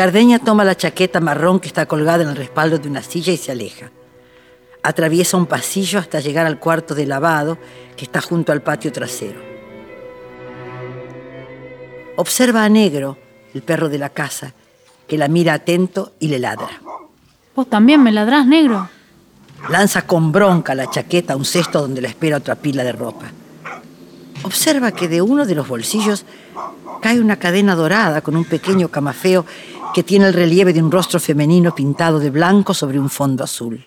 Gardeña 0.00 0.38
toma 0.38 0.64
la 0.64 0.78
chaqueta 0.78 1.20
marrón 1.20 1.60
que 1.60 1.68
está 1.68 1.84
colgada 1.84 2.22
en 2.22 2.30
el 2.30 2.36
respaldo 2.36 2.78
de 2.78 2.88
una 2.88 3.02
silla 3.02 3.34
y 3.34 3.36
se 3.36 3.52
aleja. 3.52 3.90
Atraviesa 4.82 5.36
un 5.36 5.44
pasillo 5.44 5.98
hasta 5.98 6.20
llegar 6.20 6.46
al 6.46 6.58
cuarto 6.58 6.94
de 6.94 7.04
lavado 7.04 7.58
que 7.98 8.06
está 8.06 8.22
junto 8.22 8.50
al 8.50 8.62
patio 8.62 8.90
trasero. 8.92 9.38
Observa 12.16 12.64
a 12.64 12.70
Negro, 12.70 13.18
el 13.52 13.60
perro 13.60 13.90
de 13.90 13.98
la 13.98 14.08
casa, 14.08 14.54
que 15.06 15.18
la 15.18 15.28
mira 15.28 15.52
atento 15.52 16.14
y 16.18 16.28
le 16.28 16.38
ladra. 16.38 16.80
Vos 17.54 17.68
también 17.68 18.02
me 18.02 18.10
ladrás, 18.10 18.46
negro. 18.46 18.88
Lanza 19.68 20.06
con 20.06 20.32
bronca 20.32 20.74
la 20.74 20.88
chaqueta 20.88 21.34
a 21.34 21.36
un 21.36 21.44
cesto 21.44 21.82
donde 21.82 22.00
la 22.00 22.08
espera 22.08 22.38
otra 22.38 22.54
pila 22.54 22.84
de 22.84 22.92
ropa. 22.92 23.26
Observa 24.42 24.92
que 24.92 25.08
de 25.08 25.20
uno 25.20 25.44
de 25.44 25.54
los 25.54 25.68
bolsillos 25.68 26.24
cae 27.02 27.20
una 27.20 27.36
cadena 27.36 27.74
dorada 27.74 28.20
con 28.20 28.36
un 28.36 28.44
pequeño 28.44 28.88
camafeo 28.88 29.44
que 29.92 30.02
tiene 30.02 30.26
el 30.26 30.34
relieve 30.34 30.72
de 30.72 30.82
un 30.82 30.90
rostro 30.90 31.20
femenino 31.20 31.74
pintado 31.74 32.18
de 32.18 32.30
blanco 32.30 32.74
sobre 32.74 32.98
un 32.98 33.10
fondo 33.10 33.44
azul. 33.44 33.86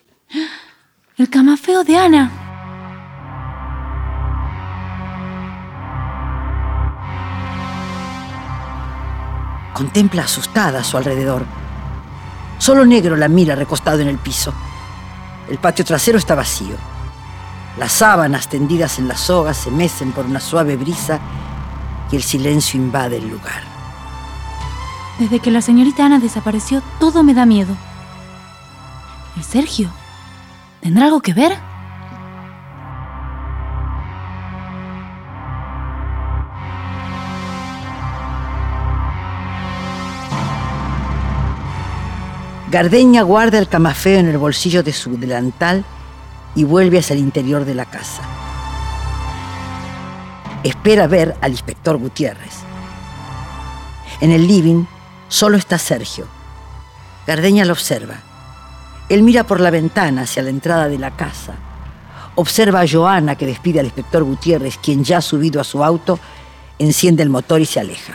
El 1.18 1.30
camafeo 1.30 1.84
de 1.84 1.98
Ana. 1.98 2.32
Contempla 9.74 10.24
asustada 10.24 10.80
a 10.80 10.84
su 10.84 10.98
alrededor. 10.98 11.46
Solo 12.60 12.86
Negro 12.86 13.16
la 13.16 13.28
mira 13.28 13.56
recostado 13.56 14.00
en 14.02 14.08
el 14.08 14.18
piso. 14.18 14.54
El 15.50 15.58
patio 15.58 15.84
trasero 15.84 16.18
está 16.18 16.36
vacío. 16.36 16.93
Las 17.78 17.92
sábanas 17.92 18.50
tendidas 18.50 19.00
en 19.00 19.08
las 19.08 19.20
sogas 19.20 19.58
se 19.58 19.72
mecen 19.72 20.12
por 20.12 20.26
una 20.26 20.40
suave 20.40 20.76
brisa 20.78 21.20
y 22.12 22.16
el 22.16 22.22
silencio 22.22 22.80
invade 22.80 23.18
el 23.18 23.28
lugar. 23.28 23.64
Desde 25.18 25.40
que 25.40 25.50
la 25.50 25.62
señorita 25.62 26.06
Ana 26.06 26.20
desapareció, 26.20 26.84
todo 27.00 27.24
me 27.24 27.34
da 27.34 27.48
miedo. 27.48 27.76
¿El 29.36 29.44
Sergio? 29.44 29.90
¿Tendrá 30.82 31.06
algo 31.06 31.22
que 31.22 31.34
ver? 31.34 31.58
Gardeña 42.70 43.22
guarda 43.24 43.60
el 43.60 43.68
camafeo 43.68 44.20
en 44.20 44.28
el 44.28 44.38
bolsillo 44.38 44.84
de 44.84 44.94
su 44.94 45.18
delantal 45.18 45.86
y 46.56 46.64
vuelve 46.64 47.00
hacia 47.00 47.14
el 47.14 47.20
interior 47.20 47.66
de 47.66 47.76
la 47.76 47.86
casa. 47.86 48.22
Espera 50.64 51.08
ver 51.08 51.36
al 51.42 51.52
inspector 51.52 51.98
Gutiérrez. 51.98 52.54
En 54.22 54.32
el 54.32 54.48
living 54.48 54.86
solo 55.28 55.58
está 55.58 55.78
Sergio. 55.78 56.28
Gardeña 57.28 57.66
lo 57.66 57.74
observa. 57.74 58.16
Él 59.10 59.24
mira 59.24 59.44
por 59.44 59.60
la 59.60 59.70
ventana 59.70 60.22
hacia 60.22 60.44
la 60.44 60.50
entrada 60.50 60.88
de 60.88 60.98
la 60.98 61.12
casa. 61.12 61.54
Observa 62.36 62.82
a 62.82 62.88
Joana 62.88 63.36
que 63.36 63.46
despide 63.46 63.80
al 63.80 63.86
inspector 63.86 64.24
Gutiérrez, 64.24 64.78
quien 64.78 65.04
ya 65.04 65.18
ha 65.18 65.22
subido 65.22 65.60
a 65.60 65.64
su 65.64 65.84
auto, 65.84 66.20
enciende 66.80 67.24
el 67.24 67.30
motor 67.30 67.62
y 67.62 67.66
se 67.66 67.80
aleja. 67.80 68.14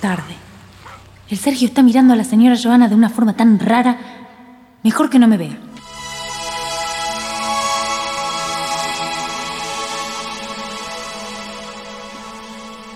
Tarde. 0.00 0.36
El 1.28 1.38
Sergio 1.38 1.66
está 1.66 1.82
mirando 1.82 2.12
a 2.12 2.16
la 2.16 2.24
señora 2.24 2.58
Joana 2.62 2.88
de 2.88 2.94
una 2.94 3.08
forma 3.08 3.34
tan 3.34 3.58
rara. 3.58 4.11
Mejor 4.82 5.10
que 5.10 5.18
no 5.18 5.28
me 5.28 5.36
vea. 5.36 5.58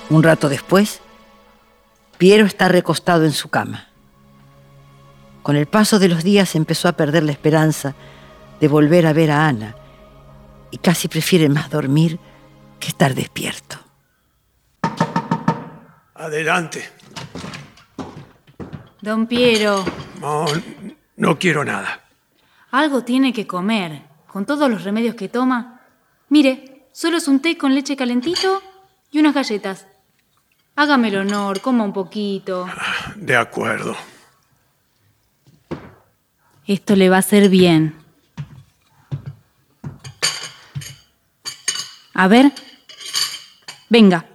Un 0.09 0.23
rato 0.23 0.49
después, 0.49 1.01
Piero 2.19 2.47
está 2.47 2.69
recostado 2.69 3.25
en 3.25 3.33
su 3.33 3.49
cama. 3.49 3.89
Con 5.43 5.57
el 5.57 5.67
paso 5.67 5.99
de 5.99 6.09
los 6.09 6.25
días 6.25 6.55
empezó 6.55 6.89
a 6.89 6.93
perder 6.93 7.23
la 7.23 7.33
esperanza 7.33 7.95
de 8.61 8.69
volver 8.69 9.07
a 9.07 9.13
ver 9.13 9.31
a 9.31 9.47
Ana 9.47 9.77
y 10.71 10.79
casi 10.79 11.09
prefiere 11.09 11.49
más 11.49 11.71
dormir 11.71 12.19
que 12.81 12.89
estar 12.89 13.15
despierto. 13.15 13.79
Adelante. 16.15 16.89
Don 19.03 19.27
Piero, 19.27 19.85
No, 20.21 20.47
no 21.17 21.39
quiero 21.39 21.65
nada. 21.65 22.01
algo 22.71 23.05
tiene 23.05 23.33
que 23.33 23.47
comer. 23.47 24.03
Con 24.27 24.45
todos 24.45 24.71
los 24.71 24.85
remedios 24.85 25.15
que 25.15 25.29
toma. 25.29 25.81
Mire, 26.29 26.89
solo 26.93 27.17
es 27.17 27.27
un 27.27 27.41
té 27.41 27.57
con 27.57 27.75
leche 27.75 27.97
calentito 27.97 28.63
y 29.11 29.19
unas 29.19 29.35
galletas. 29.35 29.87
Hágame 30.75 31.09
el 31.09 31.17
honor, 31.17 31.63
coma 31.63 31.85
un 31.85 31.95
poquito. 31.95 32.67
De 33.15 33.35
acuerdo. 33.35 33.97
Esto 36.67 36.97
le 36.97 37.09
va 37.09 37.17
a 37.17 37.21
hacer 37.21 37.49
bien. 37.49 37.95
A 42.13 42.29
ver. 42.29 42.53
Venga. 43.89 44.27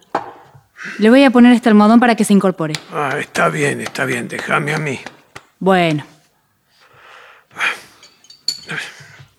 Le 0.98 1.10
voy 1.12 1.24
a 1.24 1.30
poner 1.30 1.54
este 1.54 1.70
almohadón 1.70 2.00
para 2.00 2.16
que 2.16 2.24
se 2.24 2.34
incorpore. 2.34 2.74
Ah, 2.92 3.18
está 3.20 3.50
bien, 3.50 3.82
está 3.82 4.06
bien. 4.06 4.28
Déjame 4.28 4.74
a 4.74 4.80
mí. 4.80 5.00
Bueno, 5.60 6.04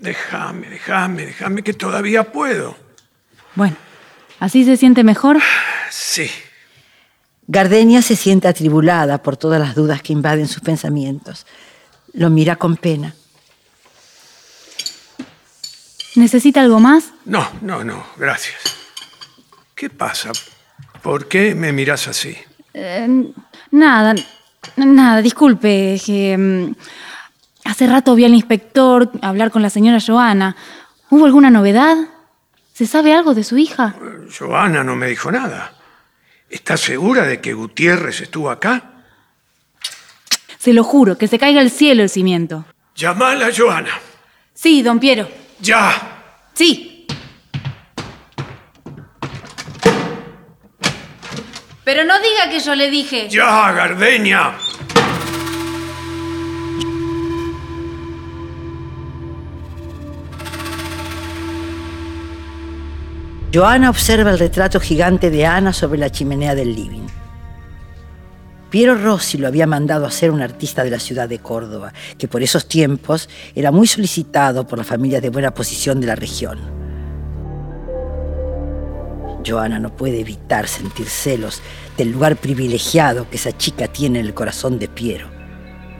Déjame, 0.02 0.68
déjame, 0.68 1.26
déjame 1.26 1.62
que 1.62 1.72
todavía 1.72 2.24
puedo. 2.32 2.76
bueno. 3.54 3.76
¿Así 4.40 4.64
se 4.64 4.76
siente 4.76 5.04
mejor? 5.04 5.38
Sí. 5.88 6.28
Gardenia 7.46 8.02
se 8.02 8.16
siente 8.16 8.48
atribulada 8.48 9.22
por 9.22 9.36
todas 9.36 9.60
las 9.60 9.76
dudas 9.76 10.02
que 10.02 10.12
invaden 10.12 10.48
sus 10.48 10.60
pensamientos. 10.60 11.46
Lo 12.12 12.28
mira 12.28 12.56
con 12.56 12.76
pena. 12.76 13.14
¿Necesita 16.16 16.60
algo 16.60 16.80
más? 16.80 17.12
No, 17.24 17.48
no, 17.60 17.84
no, 17.84 18.04
gracias. 18.16 18.58
¿Qué 19.76 19.88
pasa? 19.88 20.32
¿Por 21.02 21.28
qué 21.28 21.54
me 21.54 21.72
miras 21.72 22.08
así? 22.08 22.36
Eh, 22.74 23.32
nada, 23.70 24.14
nada, 24.76 25.22
disculpe. 25.22 26.00
Que, 26.04 26.36
mm, 26.36 26.74
hace 27.72 27.86
rato 27.86 28.14
vi 28.14 28.26
al 28.26 28.34
inspector 28.34 29.10
hablar 29.22 29.50
con 29.50 29.62
la 29.62 29.70
señora 29.70 29.98
Joana. 29.98 30.54
¿Hubo 31.08 31.24
alguna 31.24 31.50
novedad? 31.50 31.96
¿Se 32.74 32.86
sabe 32.86 33.14
algo 33.14 33.32
de 33.32 33.44
su 33.44 33.56
hija? 33.56 33.94
Joana 34.38 34.84
no 34.84 34.94
me 34.94 35.06
dijo 35.06 35.32
nada. 35.32 35.72
¿Estás 36.50 36.80
segura 36.80 37.22
de 37.24 37.40
que 37.40 37.54
Gutiérrez 37.54 38.20
estuvo 38.20 38.50
acá? 38.50 39.04
Se 40.58 40.74
lo 40.74 40.84
juro, 40.84 41.16
que 41.16 41.28
se 41.28 41.38
caiga 41.38 41.62
al 41.62 41.70
cielo 41.70 42.02
el 42.02 42.10
cimiento. 42.10 42.66
Llamala 42.94 43.46
a 43.46 43.54
Joana. 43.56 43.98
Sí, 44.52 44.82
don 44.82 45.00
Piero. 45.00 45.26
¡Ya! 45.60 46.50
Sí. 46.52 47.06
Pero 51.84 52.04
no 52.04 52.14
diga 52.20 52.50
que 52.50 52.60
yo 52.60 52.74
le 52.74 52.90
dije. 52.90 53.30
¡Ya, 53.30 53.72
Gardeña! 53.72 54.58
Joana 63.54 63.90
observa 63.90 64.30
el 64.30 64.38
retrato 64.38 64.80
gigante 64.80 65.28
de 65.28 65.44
Ana 65.44 65.74
sobre 65.74 65.98
la 65.98 66.08
chimenea 66.08 66.54
del 66.54 66.74
living. 66.74 67.06
Piero 68.70 68.94
Rossi 68.94 69.36
lo 69.36 69.46
había 69.46 69.66
mandado 69.66 70.06
a 70.06 70.08
hacer 70.08 70.30
un 70.30 70.40
artista 70.40 70.82
de 70.82 70.90
la 70.90 70.98
ciudad 70.98 71.28
de 71.28 71.38
Córdoba, 71.38 71.92
que 72.16 72.28
por 72.28 72.42
esos 72.42 72.66
tiempos 72.66 73.28
era 73.54 73.70
muy 73.70 73.86
solicitado 73.86 74.66
por 74.66 74.78
las 74.78 74.86
familias 74.86 75.20
de 75.20 75.28
buena 75.28 75.52
posición 75.52 76.00
de 76.00 76.06
la 76.06 76.14
región. 76.14 76.60
Joana 79.46 79.78
no 79.78 79.94
puede 79.94 80.20
evitar 80.20 80.66
sentir 80.66 81.06
celos 81.06 81.60
del 81.98 82.10
lugar 82.10 82.36
privilegiado 82.36 83.28
que 83.28 83.36
esa 83.36 83.54
chica 83.54 83.86
tiene 83.86 84.20
en 84.20 84.26
el 84.26 84.32
corazón 84.32 84.78
de 84.78 84.88
Piero, 84.88 85.28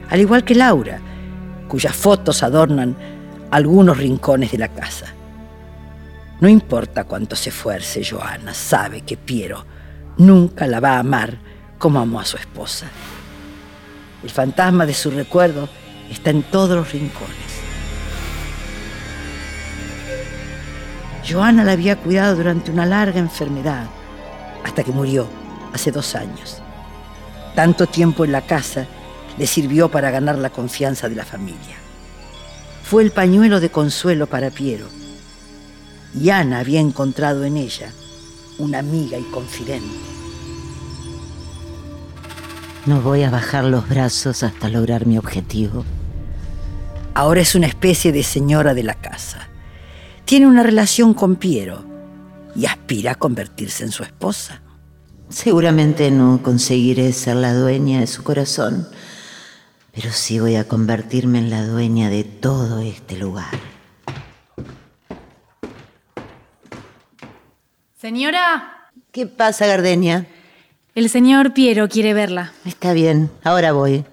al 0.09 0.19
igual 0.19 0.43
que 0.43 0.55
Laura, 0.55 0.99
cuyas 1.67 1.95
fotos 1.95 2.41
adornan 2.41 2.95
algunos 3.51 3.99
rincones 3.99 4.51
de 4.51 4.57
la 4.57 4.69
casa. 4.69 5.13
No 6.41 6.49
importa 6.49 7.05
cuánto 7.05 7.35
se 7.35 7.49
esfuerce, 7.49 8.03
Joana 8.03 8.53
sabe 8.53 9.01
que 9.01 9.17
Piero 9.17 9.65
nunca 10.17 10.67
la 10.67 10.79
va 10.79 10.95
a 10.95 10.99
amar 10.99 11.37
como 11.77 11.99
amó 11.99 12.19
a 12.19 12.25
su 12.25 12.37
esposa. 12.37 12.87
El 14.23 14.29
fantasma 14.29 14.85
de 14.85 14.93
su 14.93 15.11
recuerdo 15.11 15.69
está 16.09 16.29
en 16.29 16.43
todos 16.43 16.75
los 16.75 16.91
rincones. 16.91 17.33
Joana 21.29 21.63
la 21.63 21.71
había 21.71 21.97
cuidado 21.97 22.35
durante 22.35 22.71
una 22.71 22.85
larga 22.85 23.19
enfermedad, 23.19 23.85
hasta 24.63 24.83
que 24.83 24.91
murió 24.91 25.27
hace 25.73 25.91
dos 25.91 26.15
años. 26.15 26.61
Tanto 27.55 27.87
tiempo 27.87 28.25
en 28.25 28.31
la 28.31 28.41
casa 28.41 28.85
le 29.37 29.47
sirvió 29.47 29.89
para 29.89 30.11
ganar 30.11 30.37
la 30.37 30.49
confianza 30.49 31.07
de 31.07 31.15
la 31.15 31.25
familia. 31.25 31.77
Fue 32.83 33.03
el 33.03 33.11
pañuelo 33.11 33.59
de 33.59 33.69
consuelo 33.69 34.27
para 34.27 34.49
Piero 34.49 34.87
y 36.19 36.29
Ana 36.29 36.59
había 36.59 36.79
encontrado 36.79 37.43
en 37.43 37.57
ella 37.57 37.91
una 38.57 38.79
amiga 38.79 39.17
y 39.17 39.23
confidente. 39.23 40.13
No 42.85 43.01
voy 43.01 43.23
a 43.23 43.29
bajar 43.29 43.63
los 43.63 43.87
brazos 43.87 44.43
hasta 44.43 44.69
lograr 44.69 45.05
mi 45.05 45.17
objetivo. 45.17 45.85
Ahora 47.13 47.41
es 47.41 47.55
una 47.55 47.67
especie 47.67 48.11
de 48.11 48.23
señora 48.23 48.73
de 48.73 48.83
la 48.83 48.95
casa. 48.95 49.47
Tiene 50.25 50.47
una 50.47 50.63
relación 50.63 51.13
con 51.13 51.35
Piero 51.35 51.85
y 52.55 52.65
aspira 52.65 53.13
a 53.13 53.15
convertirse 53.15 53.83
en 53.83 53.91
su 53.91 54.03
esposa. 54.03 54.61
Seguramente 55.29 56.11
no 56.11 56.41
conseguiré 56.43 57.11
ser 57.13 57.37
la 57.37 57.53
dueña 57.53 58.01
de 58.01 58.07
su 58.07 58.23
corazón, 58.23 58.87
pero 59.95 60.11
sí 60.11 60.39
voy 60.39 60.55
a 60.55 60.67
convertirme 60.67 61.39
en 61.39 61.49
la 61.49 61.65
dueña 61.65 62.09
de 62.09 62.23
todo 62.23 62.79
este 62.79 63.17
lugar. 63.17 63.72
Señora, 68.03 68.89
¿Qué 69.13 69.27
pasa, 69.27 69.65
Gardenia? 69.65 70.27
el 70.93 71.09
señor 71.09 71.53
Piero 71.53 71.87
quiere 71.87 72.13
verla. 72.13 72.51
Está 72.65 72.91
bien, 72.91 73.31
ahora 73.45 73.71
voy. 73.71 74.03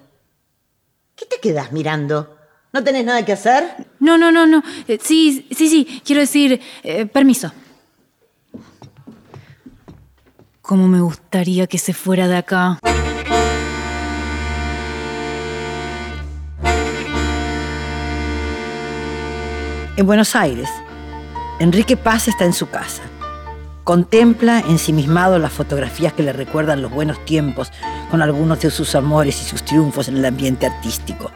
¿Qué 1.17 1.25
te 1.25 1.41
quedas 1.41 1.73
mirando? 1.73 2.37
¿No 2.71 2.85
tenés 2.85 3.03
nada 3.03 3.25
que 3.25 3.33
hacer? 3.33 3.85
No, 3.99 4.17
no, 4.17 4.31
no, 4.31 4.47
no. 4.47 4.63
Eh, 4.87 4.97
sí, 5.03 5.45
sí, 5.51 5.67
sí. 5.67 6.01
Quiero 6.05 6.21
decir, 6.21 6.61
eh, 6.83 7.05
permiso. 7.05 7.51
Cómo 10.61 10.87
me 10.87 11.01
gustaría 11.01 11.67
que 11.67 11.77
se 11.77 11.91
fuera 11.93 12.29
de 12.29 12.37
acá. 12.37 12.79
En 19.97 20.05
Buenos 20.05 20.33
Aires, 20.37 20.69
Enrique 21.59 21.97
Paz 21.97 22.29
está 22.29 22.45
en 22.45 22.53
su 22.53 22.69
casa. 22.69 23.03
Contempla 23.83 24.59
ensimismado 24.59 25.39
las 25.39 25.51
fotografías 25.51 26.13
que 26.13 26.21
le 26.23 26.33
recuerdan 26.33 26.81
los 26.81 26.91
buenos 26.91 27.23
tiempos 27.25 27.71
con 28.11 28.21
algunos 28.21 28.61
de 28.61 28.69
sus 28.69 28.93
amores 28.93 29.41
y 29.41 29.45
sus 29.45 29.63
triunfos 29.63 30.07
en 30.07 30.17
el 30.17 30.25
ambiente 30.25 30.67
artístico. 30.67 31.31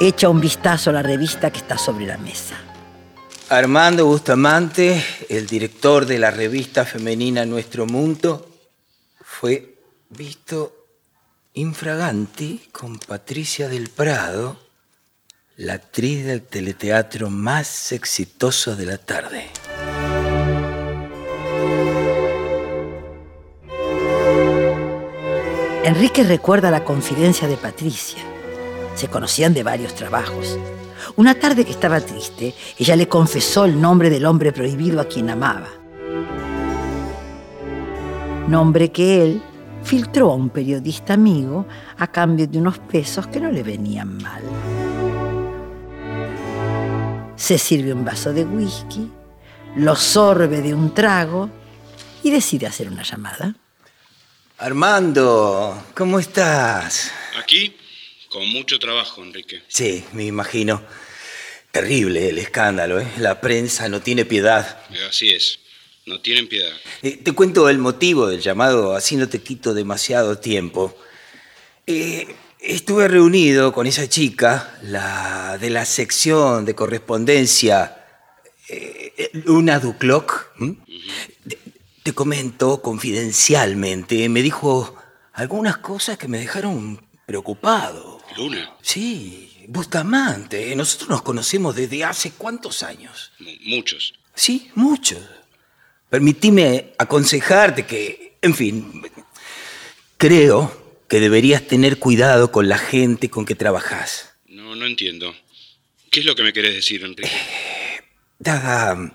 Echa 0.00 0.28
un 0.28 0.40
vistazo 0.40 0.90
a 0.90 0.94
la 0.94 1.02
revista 1.02 1.50
que 1.50 1.58
está 1.58 1.78
sobre 1.78 2.06
la 2.06 2.18
mesa. 2.18 2.56
Armando 3.50 4.04
Bustamante, 4.06 5.02
el 5.28 5.46
director 5.46 6.06
de 6.06 6.18
la 6.18 6.30
revista 6.30 6.84
femenina 6.84 7.46
Nuestro 7.46 7.86
Mundo, 7.86 8.46
fue 9.20 9.78
visto 10.10 10.86
infraganti 11.54 12.68
con 12.72 12.98
Patricia 12.98 13.68
del 13.68 13.88
Prado, 13.88 14.67
la 15.58 15.72
actriz 15.72 16.24
del 16.24 16.42
teleteatro 16.42 17.30
más 17.30 17.90
exitoso 17.90 18.76
de 18.76 18.86
la 18.86 18.96
tarde. 18.96 19.46
Enrique 25.82 26.22
recuerda 26.22 26.70
la 26.70 26.84
confidencia 26.84 27.48
de 27.48 27.56
Patricia. 27.56 28.20
Se 28.94 29.08
conocían 29.08 29.52
de 29.52 29.64
varios 29.64 29.96
trabajos. 29.96 30.56
Una 31.16 31.34
tarde 31.34 31.64
que 31.64 31.72
estaba 31.72 32.00
triste, 32.00 32.54
ella 32.78 32.94
le 32.94 33.08
confesó 33.08 33.64
el 33.64 33.80
nombre 33.80 34.10
del 34.10 34.26
hombre 34.26 34.52
prohibido 34.52 35.00
a 35.00 35.06
quien 35.06 35.28
amaba. 35.28 35.66
Nombre 38.46 38.92
que 38.92 39.24
él 39.24 39.42
filtró 39.82 40.30
a 40.30 40.36
un 40.36 40.50
periodista 40.50 41.14
amigo 41.14 41.66
a 41.96 42.06
cambio 42.06 42.46
de 42.46 42.58
unos 42.58 42.78
pesos 42.78 43.26
que 43.26 43.40
no 43.40 43.50
le 43.50 43.64
venían 43.64 44.18
mal. 44.18 44.87
Se 47.38 47.56
sirve 47.56 47.92
un 47.92 48.04
vaso 48.04 48.32
de 48.32 48.44
whisky, 48.44 49.08
lo 49.76 49.94
sorbe 49.94 50.60
de 50.60 50.74
un 50.74 50.92
trago 50.92 51.48
y 52.24 52.30
decide 52.32 52.66
hacer 52.66 52.88
una 52.88 53.04
llamada. 53.04 53.54
Armando, 54.58 55.84
¿cómo 55.94 56.18
estás? 56.18 57.12
Aquí, 57.40 57.76
con 58.28 58.46
mucho 58.48 58.80
trabajo, 58.80 59.22
Enrique. 59.22 59.62
Sí, 59.68 60.04
me 60.12 60.24
imagino. 60.24 60.82
Terrible 61.70 62.30
el 62.30 62.38
escándalo, 62.38 62.98
¿eh? 62.98 63.06
La 63.18 63.40
prensa 63.40 63.88
no 63.88 64.00
tiene 64.00 64.24
piedad. 64.24 64.80
Eh, 64.90 65.06
Así 65.08 65.30
es, 65.30 65.60
no 66.06 66.20
tienen 66.20 66.48
piedad. 66.48 66.72
Eh, 67.02 67.20
te 67.22 67.32
cuento 67.32 67.68
el 67.68 67.78
motivo 67.78 68.26
del 68.26 68.40
llamado, 68.40 68.96
así 68.96 69.14
no 69.14 69.28
te 69.28 69.40
quito 69.40 69.74
demasiado 69.74 70.38
tiempo. 70.38 70.98
Eh, 71.86 72.34
estuve 72.74 73.08
reunido 73.08 73.72
con 73.72 73.86
esa 73.86 74.08
chica, 74.08 74.78
la 74.82 75.58
de 75.58 75.70
la 75.70 75.84
sección 75.84 76.64
de 76.64 76.74
correspondencia, 76.74 78.04
eh, 78.68 79.30
Luna 79.44 79.78
Ducloc. 79.78 80.52
Te, 81.48 81.58
te 82.02 82.12
comento 82.14 82.80
confidencialmente, 82.82 84.28
me 84.28 84.42
dijo 84.42 84.94
algunas 85.32 85.78
cosas 85.78 86.18
que 86.18 86.28
me 86.28 86.38
dejaron 86.38 87.00
preocupado. 87.26 88.20
Luna, 88.36 88.74
Sí, 88.82 89.44
Bustamante, 89.68 90.74
nosotros 90.76 91.10
nos 91.10 91.22
conocemos 91.22 91.74
desde 91.76 92.04
hace 92.04 92.30
cuántos 92.32 92.82
años. 92.82 93.32
mu- 93.38 93.76
muchos. 93.76 94.14
Sí, 94.34 94.70
mucho. 94.74 95.16
Permitime 96.08 96.94
aconsejarte 96.96 97.84
que, 97.84 98.38
en 98.40 98.54
fin, 98.54 99.02
creo 100.16 100.87
que 101.08 101.20
deberías 101.20 101.66
tener 101.66 101.98
cuidado 101.98 102.52
con 102.52 102.68
la 102.68 102.78
gente 102.78 103.30
con 103.30 103.46
que 103.46 103.54
trabajas. 103.54 104.34
No, 104.46 104.76
no 104.76 104.86
entiendo. 104.86 105.34
¿Qué 106.10 106.20
es 106.20 106.26
lo 106.26 106.34
que 106.34 106.42
me 106.42 106.52
querés 106.52 106.74
decir, 106.74 107.02
Enrique? 107.02 107.30
Dada 108.38 109.14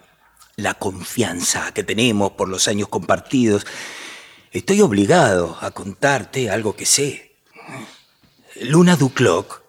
la 0.55 0.73
confianza 0.75 1.73
que 1.73 1.83
tenemos 1.83 2.33
por 2.33 2.49
los 2.49 2.67
años 2.67 2.87
compartidos, 2.87 3.65
estoy 4.51 4.81
obligado 4.81 5.57
a 5.61 5.71
contarte 5.71 6.49
algo 6.49 6.75
que 6.75 6.85
sé. 6.85 7.35
Luna 8.61 8.95
Ducloc 8.95 9.63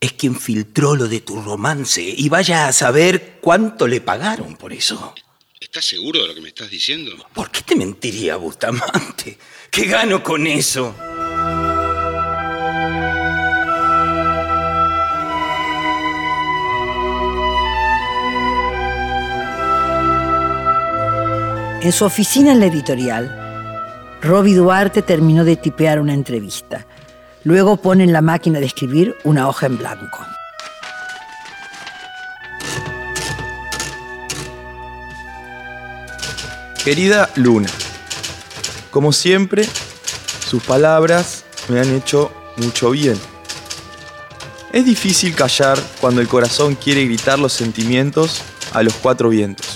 es 0.00 0.12
quien 0.12 0.38
filtró 0.38 0.96
lo 0.96 1.08
de 1.08 1.20
tu 1.20 1.40
romance 1.42 2.02
y 2.02 2.28
vaya 2.28 2.68
a 2.68 2.72
saber 2.72 3.38
cuánto 3.40 3.86
le 3.86 4.00
pagaron 4.00 4.56
por 4.56 4.72
eso. 4.72 5.14
¿Estás 5.60 5.84
seguro 5.84 6.22
de 6.22 6.28
lo 6.28 6.34
que 6.34 6.40
me 6.40 6.48
estás 6.48 6.70
diciendo? 6.70 7.12
¿Por 7.34 7.50
qué 7.50 7.62
te 7.62 7.74
mentiría, 7.74 8.36
Bustamante? 8.36 9.38
¿Qué 9.70 9.86
gano 9.86 10.22
con 10.22 10.46
eso? 10.46 10.94
En 21.84 21.92
su 21.92 22.06
oficina 22.06 22.52
en 22.52 22.60
la 22.60 22.66
editorial, 22.66 24.18
Robbie 24.22 24.54
Duarte 24.54 25.02
terminó 25.02 25.44
de 25.44 25.56
tipear 25.56 26.00
una 26.00 26.14
entrevista. 26.14 26.86
Luego 27.42 27.76
pone 27.76 28.04
en 28.04 28.12
la 28.14 28.22
máquina 28.22 28.58
de 28.58 28.64
escribir 28.64 29.14
una 29.22 29.46
hoja 29.48 29.66
en 29.66 29.76
blanco. 29.76 30.18
Querida 36.82 37.28
Luna, 37.34 37.68
como 38.90 39.12
siempre, 39.12 39.68
sus 40.48 40.62
palabras 40.62 41.44
me 41.68 41.80
han 41.80 41.94
hecho 41.94 42.32
mucho 42.56 42.92
bien. 42.92 43.20
Es 44.72 44.86
difícil 44.86 45.34
callar 45.34 45.78
cuando 46.00 46.22
el 46.22 46.28
corazón 46.28 46.76
quiere 46.76 47.04
gritar 47.04 47.38
los 47.38 47.52
sentimientos 47.52 48.40
a 48.72 48.82
los 48.82 48.94
cuatro 48.94 49.28
vientos. 49.28 49.73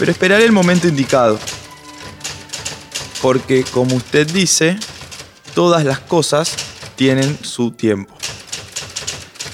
Pero 0.00 0.12
esperaré 0.12 0.46
el 0.46 0.52
momento 0.52 0.88
indicado. 0.88 1.38
Porque, 3.20 3.64
como 3.64 3.96
usted 3.96 4.26
dice, 4.26 4.78
todas 5.54 5.84
las 5.84 5.98
cosas 6.00 6.56
tienen 6.96 7.38
su 7.44 7.72
tiempo. 7.72 8.16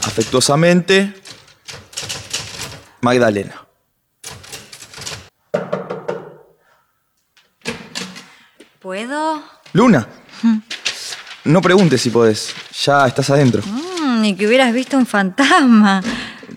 Afectuosamente, 0.04 1.20
Magdalena. 3.00 3.66
¿Puedo? 8.78 9.42
Luna. 9.72 10.06
No 11.42 11.60
preguntes 11.60 12.00
si 12.00 12.10
podés. 12.10 12.54
Ya 12.84 13.04
estás 13.04 13.30
adentro. 13.30 13.62
Mm, 13.66 14.20
ni 14.20 14.36
que 14.36 14.46
hubieras 14.46 14.72
visto 14.72 14.96
un 14.96 15.06
fantasma. 15.06 16.04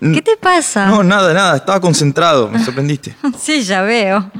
¿Qué 0.00 0.22
te 0.22 0.36
pasa? 0.36 0.86
No, 0.86 1.02
nada, 1.02 1.32
nada. 1.32 1.56
Estaba 1.56 1.80
concentrado. 1.80 2.48
Me 2.48 2.64
sorprendiste. 2.64 3.14
Sí, 3.38 3.62
ya 3.62 3.82
veo. 3.82 4.30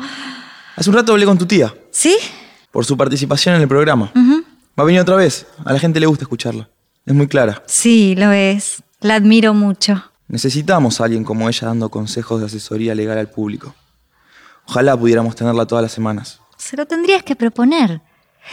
Hace 0.76 0.90
un 0.90 0.96
rato 0.96 1.12
hablé 1.12 1.26
con 1.26 1.36
tu 1.38 1.46
tía. 1.46 1.72
¿Sí? 1.90 2.16
Por 2.70 2.84
su 2.84 2.96
participación 2.96 3.54
en 3.56 3.62
el 3.62 3.68
programa. 3.68 4.12
Va 4.14 4.82
a 4.82 4.84
venir 4.84 5.00
otra 5.00 5.16
vez. 5.16 5.46
A 5.64 5.72
la 5.72 5.78
gente 5.78 6.00
le 6.00 6.06
gusta 6.06 6.24
escucharla. 6.24 6.68
Es 7.04 7.14
muy 7.14 7.26
clara. 7.28 7.62
Sí, 7.66 8.14
lo 8.16 8.30
es. 8.32 8.82
La 9.00 9.16
admiro 9.16 9.54
mucho. 9.54 10.02
Necesitamos 10.28 11.00
a 11.00 11.04
alguien 11.04 11.24
como 11.24 11.48
ella 11.48 11.66
dando 11.68 11.88
consejos 11.90 12.40
de 12.40 12.46
asesoría 12.46 12.94
legal 12.94 13.18
al 13.18 13.28
público. 13.28 13.74
Ojalá 14.66 14.96
pudiéramos 14.96 15.34
tenerla 15.34 15.66
todas 15.66 15.82
las 15.82 15.92
semanas. 15.92 16.40
Se 16.56 16.76
lo 16.76 16.86
tendrías 16.86 17.22
que 17.22 17.34
proponer. 17.34 18.00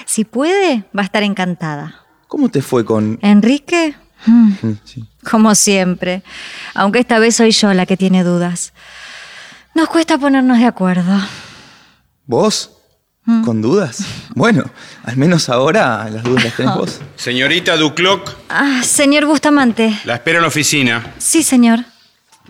Si 0.06 0.26
puede, 0.26 0.86
va 0.98 1.02
a 1.02 1.06
estar 1.06 1.24
encantada. 1.24 2.06
¿Cómo 2.28 2.50
te 2.50 2.62
fue 2.62 2.84
con...? 2.84 3.20
¿Enrique? 3.22 3.96
Mm, 4.26 4.52
Mm, 4.62 4.78
sí. 4.84 5.06
Como 5.30 5.54
siempre. 5.56 6.24
Aunque 6.74 7.00
esta 7.00 7.20
vez 7.20 7.36
soy 7.36 7.52
yo 7.52 7.74
la 7.74 7.86
que 7.86 7.96
tiene 7.98 8.24
dudas. 8.24 8.74
Nos 9.76 9.88
cuesta 9.90 10.18
ponernos 10.18 10.58
de 10.58 10.66
acuerdo. 10.66 11.18
¿Vos? 12.26 12.72
¿Con 13.44 13.62
dudas? 13.62 14.06
Bueno, 14.36 14.64
al 15.04 15.18
menos 15.18 15.50
ahora 15.50 16.10
las 16.10 16.24
dudas 16.24 16.46
las 16.46 16.56
tenés 16.56 16.76
vos. 16.78 17.02
Señorita 17.18 17.76
Ducloc, 17.76 18.30
Ah, 18.50 18.82
señor 18.84 19.26
Bustamante. 19.26 20.00
la 20.06 20.16
espero 20.16 20.38
en 20.38 20.44
la 20.44 20.48
oficina. 20.48 21.14
Sí, 21.18 21.44
señor. 21.44 21.84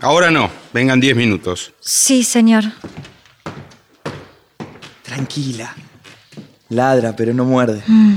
Ahora 0.00 0.30
no, 0.30 0.48
vengan 0.72 1.00
10 1.00 1.16
minutos. 1.16 1.72
Sí, 1.80 2.22
señor. 2.22 2.64
Tranquila. 5.02 5.74
Ladra, 6.68 7.16
pero 7.16 7.32
no 7.34 7.44
muerde. 7.44 7.82
Mm, 7.86 8.16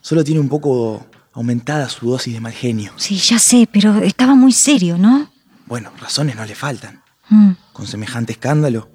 Solo 0.00 0.24
tiene 0.24 0.40
un 0.40 0.48
poco 0.48 1.06
aumentada 1.38 1.88
su 1.88 2.10
dosis 2.10 2.34
de 2.34 2.40
mal 2.40 2.52
genio. 2.52 2.92
sí, 2.96 3.16
ya 3.16 3.38
sé, 3.38 3.68
pero 3.72 3.98
estaba 4.02 4.34
muy 4.34 4.50
serio, 4.52 4.98
¿no? 4.98 5.30
Bueno, 5.66 5.92
razones 6.00 6.34
no 6.34 6.44
le 6.44 6.54
faltan. 6.56 7.00
Mm, 7.28 7.52
Con 7.72 7.86
semejante 7.86 8.32
escándalo. 8.32 8.90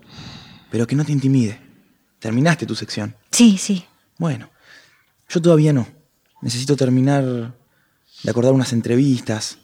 Pero 0.70 0.86
que 0.86 0.96
no 0.96 1.06
te 1.06 1.12
intimide. 1.14 1.62
Terminaste 2.20 2.66
tu 2.66 2.76
sección. 2.76 3.16
sí, 3.32 3.58
sí. 3.58 3.86
Bueno, 4.18 4.50
yo 5.30 5.42
todavía 5.42 5.72
no. 5.74 5.88
Necesito 6.42 6.76
terminar 6.76 7.24
de 7.24 8.30
acordar 8.30 8.52
unas 8.54 8.74
entrevistas. 8.74 9.58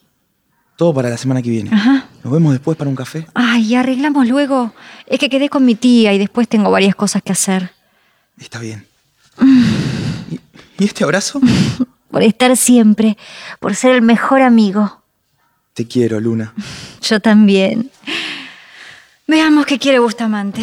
Todo 0.78 0.94
para 0.94 1.10
la 1.10 1.18
semana 1.18 1.42
que 1.42 1.50
viene. 1.50 1.72
Ajá. 1.74 2.08
Nos 2.24 2.32
vemos 2.32 2.54
después 2.54 2.78
para 2.78 2.90
un 2.90 2.96
café. 2.96 3.28
Ay, 3.34 3.76
arreglamos 3.76 4.26
luego. 4.28 4.74
Es 5.06 5.20
que 5.20 5.30
quedé 5.30 5.50
con 5.50 5.66
mi 5.66 5.76
tía 5.76 6.14
y 6.14 6.18
después 6.18 6.48
tengo 6.48 6.72
varias 6.72 6.96
cosas 6.96 7.22
que 7.24 7.34
hacer. 7.34 7.72
Está 8.38 8.60
bien. 8.60 8.88
¿Y, 10.32 10.40
y 10.82 10.86
este 10.86 11.04
abrazo? 11.04 11.42
Por 12.12 12.24
estar 12.24 12.56
siempre, 12.58 13.18
por 13.60 13.76
ser 13.76 13.92
el 13.92 14.02
mejor 14.02 14.42
amigo. 14.42 15.02
Te 15.74 15.88
quiero, 15.88 16.20
Luna. 16.20 16.54
Yo 17.02 17.20
también. 17.20 17.92
Veamos 19.28 19.66
qué 19.66 19.78
quiere 19.78 20.00
Bustamante. 20.00 20.62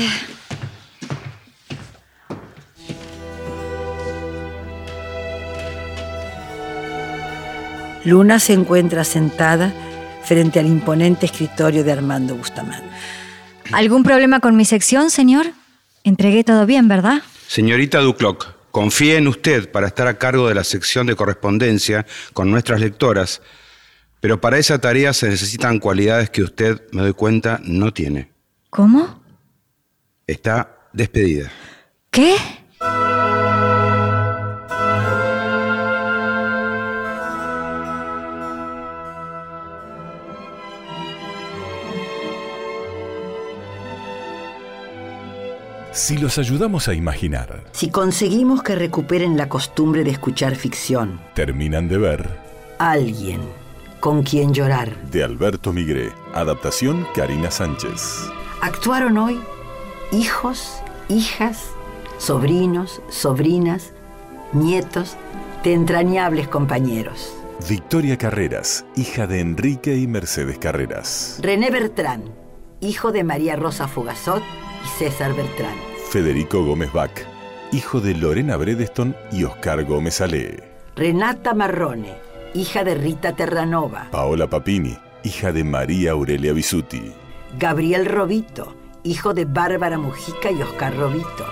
Luna 8.05 8.39
se 8.39 8.53
encuentra 8.53 9.03
sentada 9.03 9.73
frente 10.23 10.61
al 10.61 10.67
imponente 10.67 11.27
escritorio 11.27 11.83
de 11.83 11.93
Armando 11.93 12.37
Bustamante. 12.37 12.89
¿Algún 13.73 14.05
problema 14.05 14.41
con 14.41 14.57
mi 14.57 14.65
sección, 14.65 15.11
señor? 15.11 15.47
Entregué 16.05 16.45
todo 16.45 16.67
bien, 16.67 16.87
¿verdad? 16.87 17.23
Señorita 17.49 18.01
Ducloc, 18.01 18.56
Confié 18.77 19.17
en 19.17 19.27
usted 19.27 19.71
para 19.71 19.87
estar 19.87 20.07
a 20.07 20.19
cargo 20.19 20.49
de 20.49 20.55
la 20.55 20.63
sección 20.63 21.07
de 21.07 21.17
correspondencia 21.17 22.05
con 22.35 22.51
nuestras 22.51 22.79
lectoras, 22.79 23.41
pero 24.21 24.39
para 24.39 24.59
esa 24.59 24.79
tarea 24.79 25.15
se 25.15 25.31
necesitan 25.31 25.79
cualidades 25.79 26.29
que 26.29 26.43
usted, 26.43 26.83
me 26.93 27.01
doy 27.01 27.15
cuenta, 27.15 27.59
no 27.65 27.95
tiene. 27.95 28.31
¿Cómo? 28.69 29.23
Está 30.27 30.77
despedida. 30.93 31.51
¿Qué? 32.11 32.37
Si 45.97 46.19
los 46.19 46.37
ayudamos 46.37 46.89
a 46.89 46.95
imaginar, 46.95 47.65
Si 47.73 47.89
conseguimos 47.89 48.63
que 48.63 48.75
recuperen 48.75 49.39
la 49.39 49.49
costumbre 49.49 50.05
de 50.05 50.11
escuchar 50.11 50.55
ficción, 50.55 51.19
terminan 51.33 51.89
de 51.89 51.97
ver 51.97 52.29
alguien 52.79 53.41
con 53.99 54.23
quien 54.23 54.53
llorar. 54.53 54.95
de 55.11 55.25
Alberto 55.25 55.73
Migré, 55.73 56.13
adaptación 56.35 57.07
Karina 57.15 57.51
Sánchez. 57.51 58.29
Actuaron 58.61 59.17
hoy 59.17 59.41
hijos, 60.13 60.83
hijas, 61.09 61.71
sobrinos, 62.19 63.01
sobrinas, 63.09 63.95
nietos 64.53 65.17
de 65.65 65.73
entrañables 65.73 66.47
compañeros. 66.47 67.35
Victoria 67.71 68.19
Carreras, 68.19 68.85
hija 68.97 69.27
de 69.27 69.41
Enrique 69.41 69.97
y 69.97 70.07
Mercedes 70.07 70.59
Carreras. 70.59 71.41
René 71.43 71.71
Bertrán, 71.71 72.25
hijo 72.83 73.13
de 73.13 73.25
María 73.25 73.57
Rosa 73.57 73.89
Fugazot 73.89 74.43
y 74.87 74.99
César 74.99 75.35
Bertrán. 75.35 75.75
Federico 76.11 76.65
Gómez 76.65 76.93
Bach, 76.93 77.11
hijo 77.73 78.01
de 78.01 78.15
Lorena 78.15 78.57
Bredeston 78.57 79.17
y 79.33 79.45
Oscar 79.45 79.85
Gómez 79.85 80.21
Ale. 80.21 80.63
Renata 80.95 81.55
Marrone, 81.55 82.15
hija 82.55 82.85
de 82.85 82.95
Rita 82.95 83.35
Terranova. 83.35 84.09
Paola 84.11 84.49
Papini, 84.49 84.97
hija 85.25 85.53
de 85.53 85.65
María 85.65 86.13
Aurelia 86.13 86.53
Bisuti. 86.53 87.13
Gabriel 87.59 88.07
Robito, 88.07 88.75
hijo 89.03 89.35
de 89.35 89.45
Bárbara 89.45 89.99
Mujica 89.99 90.51
y 90.51 90.63
Oscar 90.63 90.97
Robito. 90.97 91.47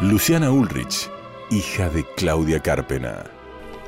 Luciana 0.00 0.50
Ulrich, 0.50 1.10
hija 1.50 1.88
de 1.88 2.04
Claudia 2.16 2.60
Carpena. 2.60 3.24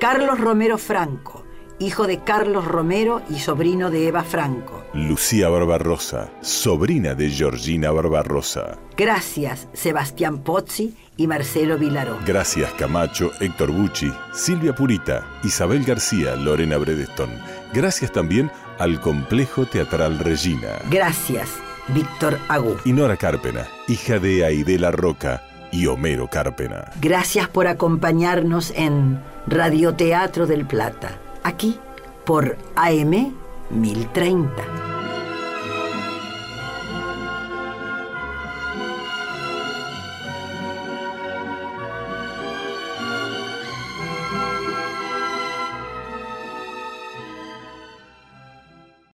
Carlos 0.01 0.41
Romero 0.41 0.79
Franco, 0.79 1.45
hijo 1.79 2.07
de 2.07 2.19
Carlos 2.19 2.65
Romero 2.65 3.23
y 3.31 3.39
sobrino 3.39 3.91
de 3.91 4.09
Eva 4.09 4.25
Franco. 4.25 4.83
Lucía 4.95 5.49
Barbarosa, 5.49 6.31
sobrina 6.41 7.15
de 7.15 7.31
Georgina 7.31 7.91
Barbarosa. 7.91 8.79
Gracias, 8.97 9.69
Sebastián 9.73 10.39
Pozzi 10.39 10.97
y 11.17 11.27
Marcelo 11.27 11.79
Vilaró. 11.79 12.19
Gracias 12.27 12.73
Camacho, 12.75 13.31
Héctor 13.41 13.71
Bucci, 13.71 14.13
Silvia 14.33 14.75
Purita, 14.75 15.27
Isabel 15.45 15.85
García, 15.85 16.37
Lorena 16.37 16.79
Bredeston. 16.79 17.31
Gracias 17.73 18.13
también 18.13 18.51
al 18.79 19.01
Complejo 19.01 19.67
Teatral 19.67 20.19
Regina. 20.19 20.79
Gracias, 20.91 21.59
Víctor 21.89 22.39
Agú. 22.49 22.77
Y 22.85 22.93
Nora 22.93 23.17
Carpena, 23.17 23.67
hija 23.89 24.19
de 24.19 24.45
Aidela 24.45 24.91
Roca 24.91 25.43
y 25.71 25.87
Homero 25.87 26.29
Carpena. 26.29 26.91
Gracias 27.01 27.49
por 27.49 27.67
acompañarnos 27.67 28.73
en 28.75 29.21
Radioteatro 29.47 30.47
del 30.47 30.67
Plata, 30.67 31.19
aquí 31.49 31.79
por 32.25 32.57
AM 32.77 33.35
1030. 33.71 34.88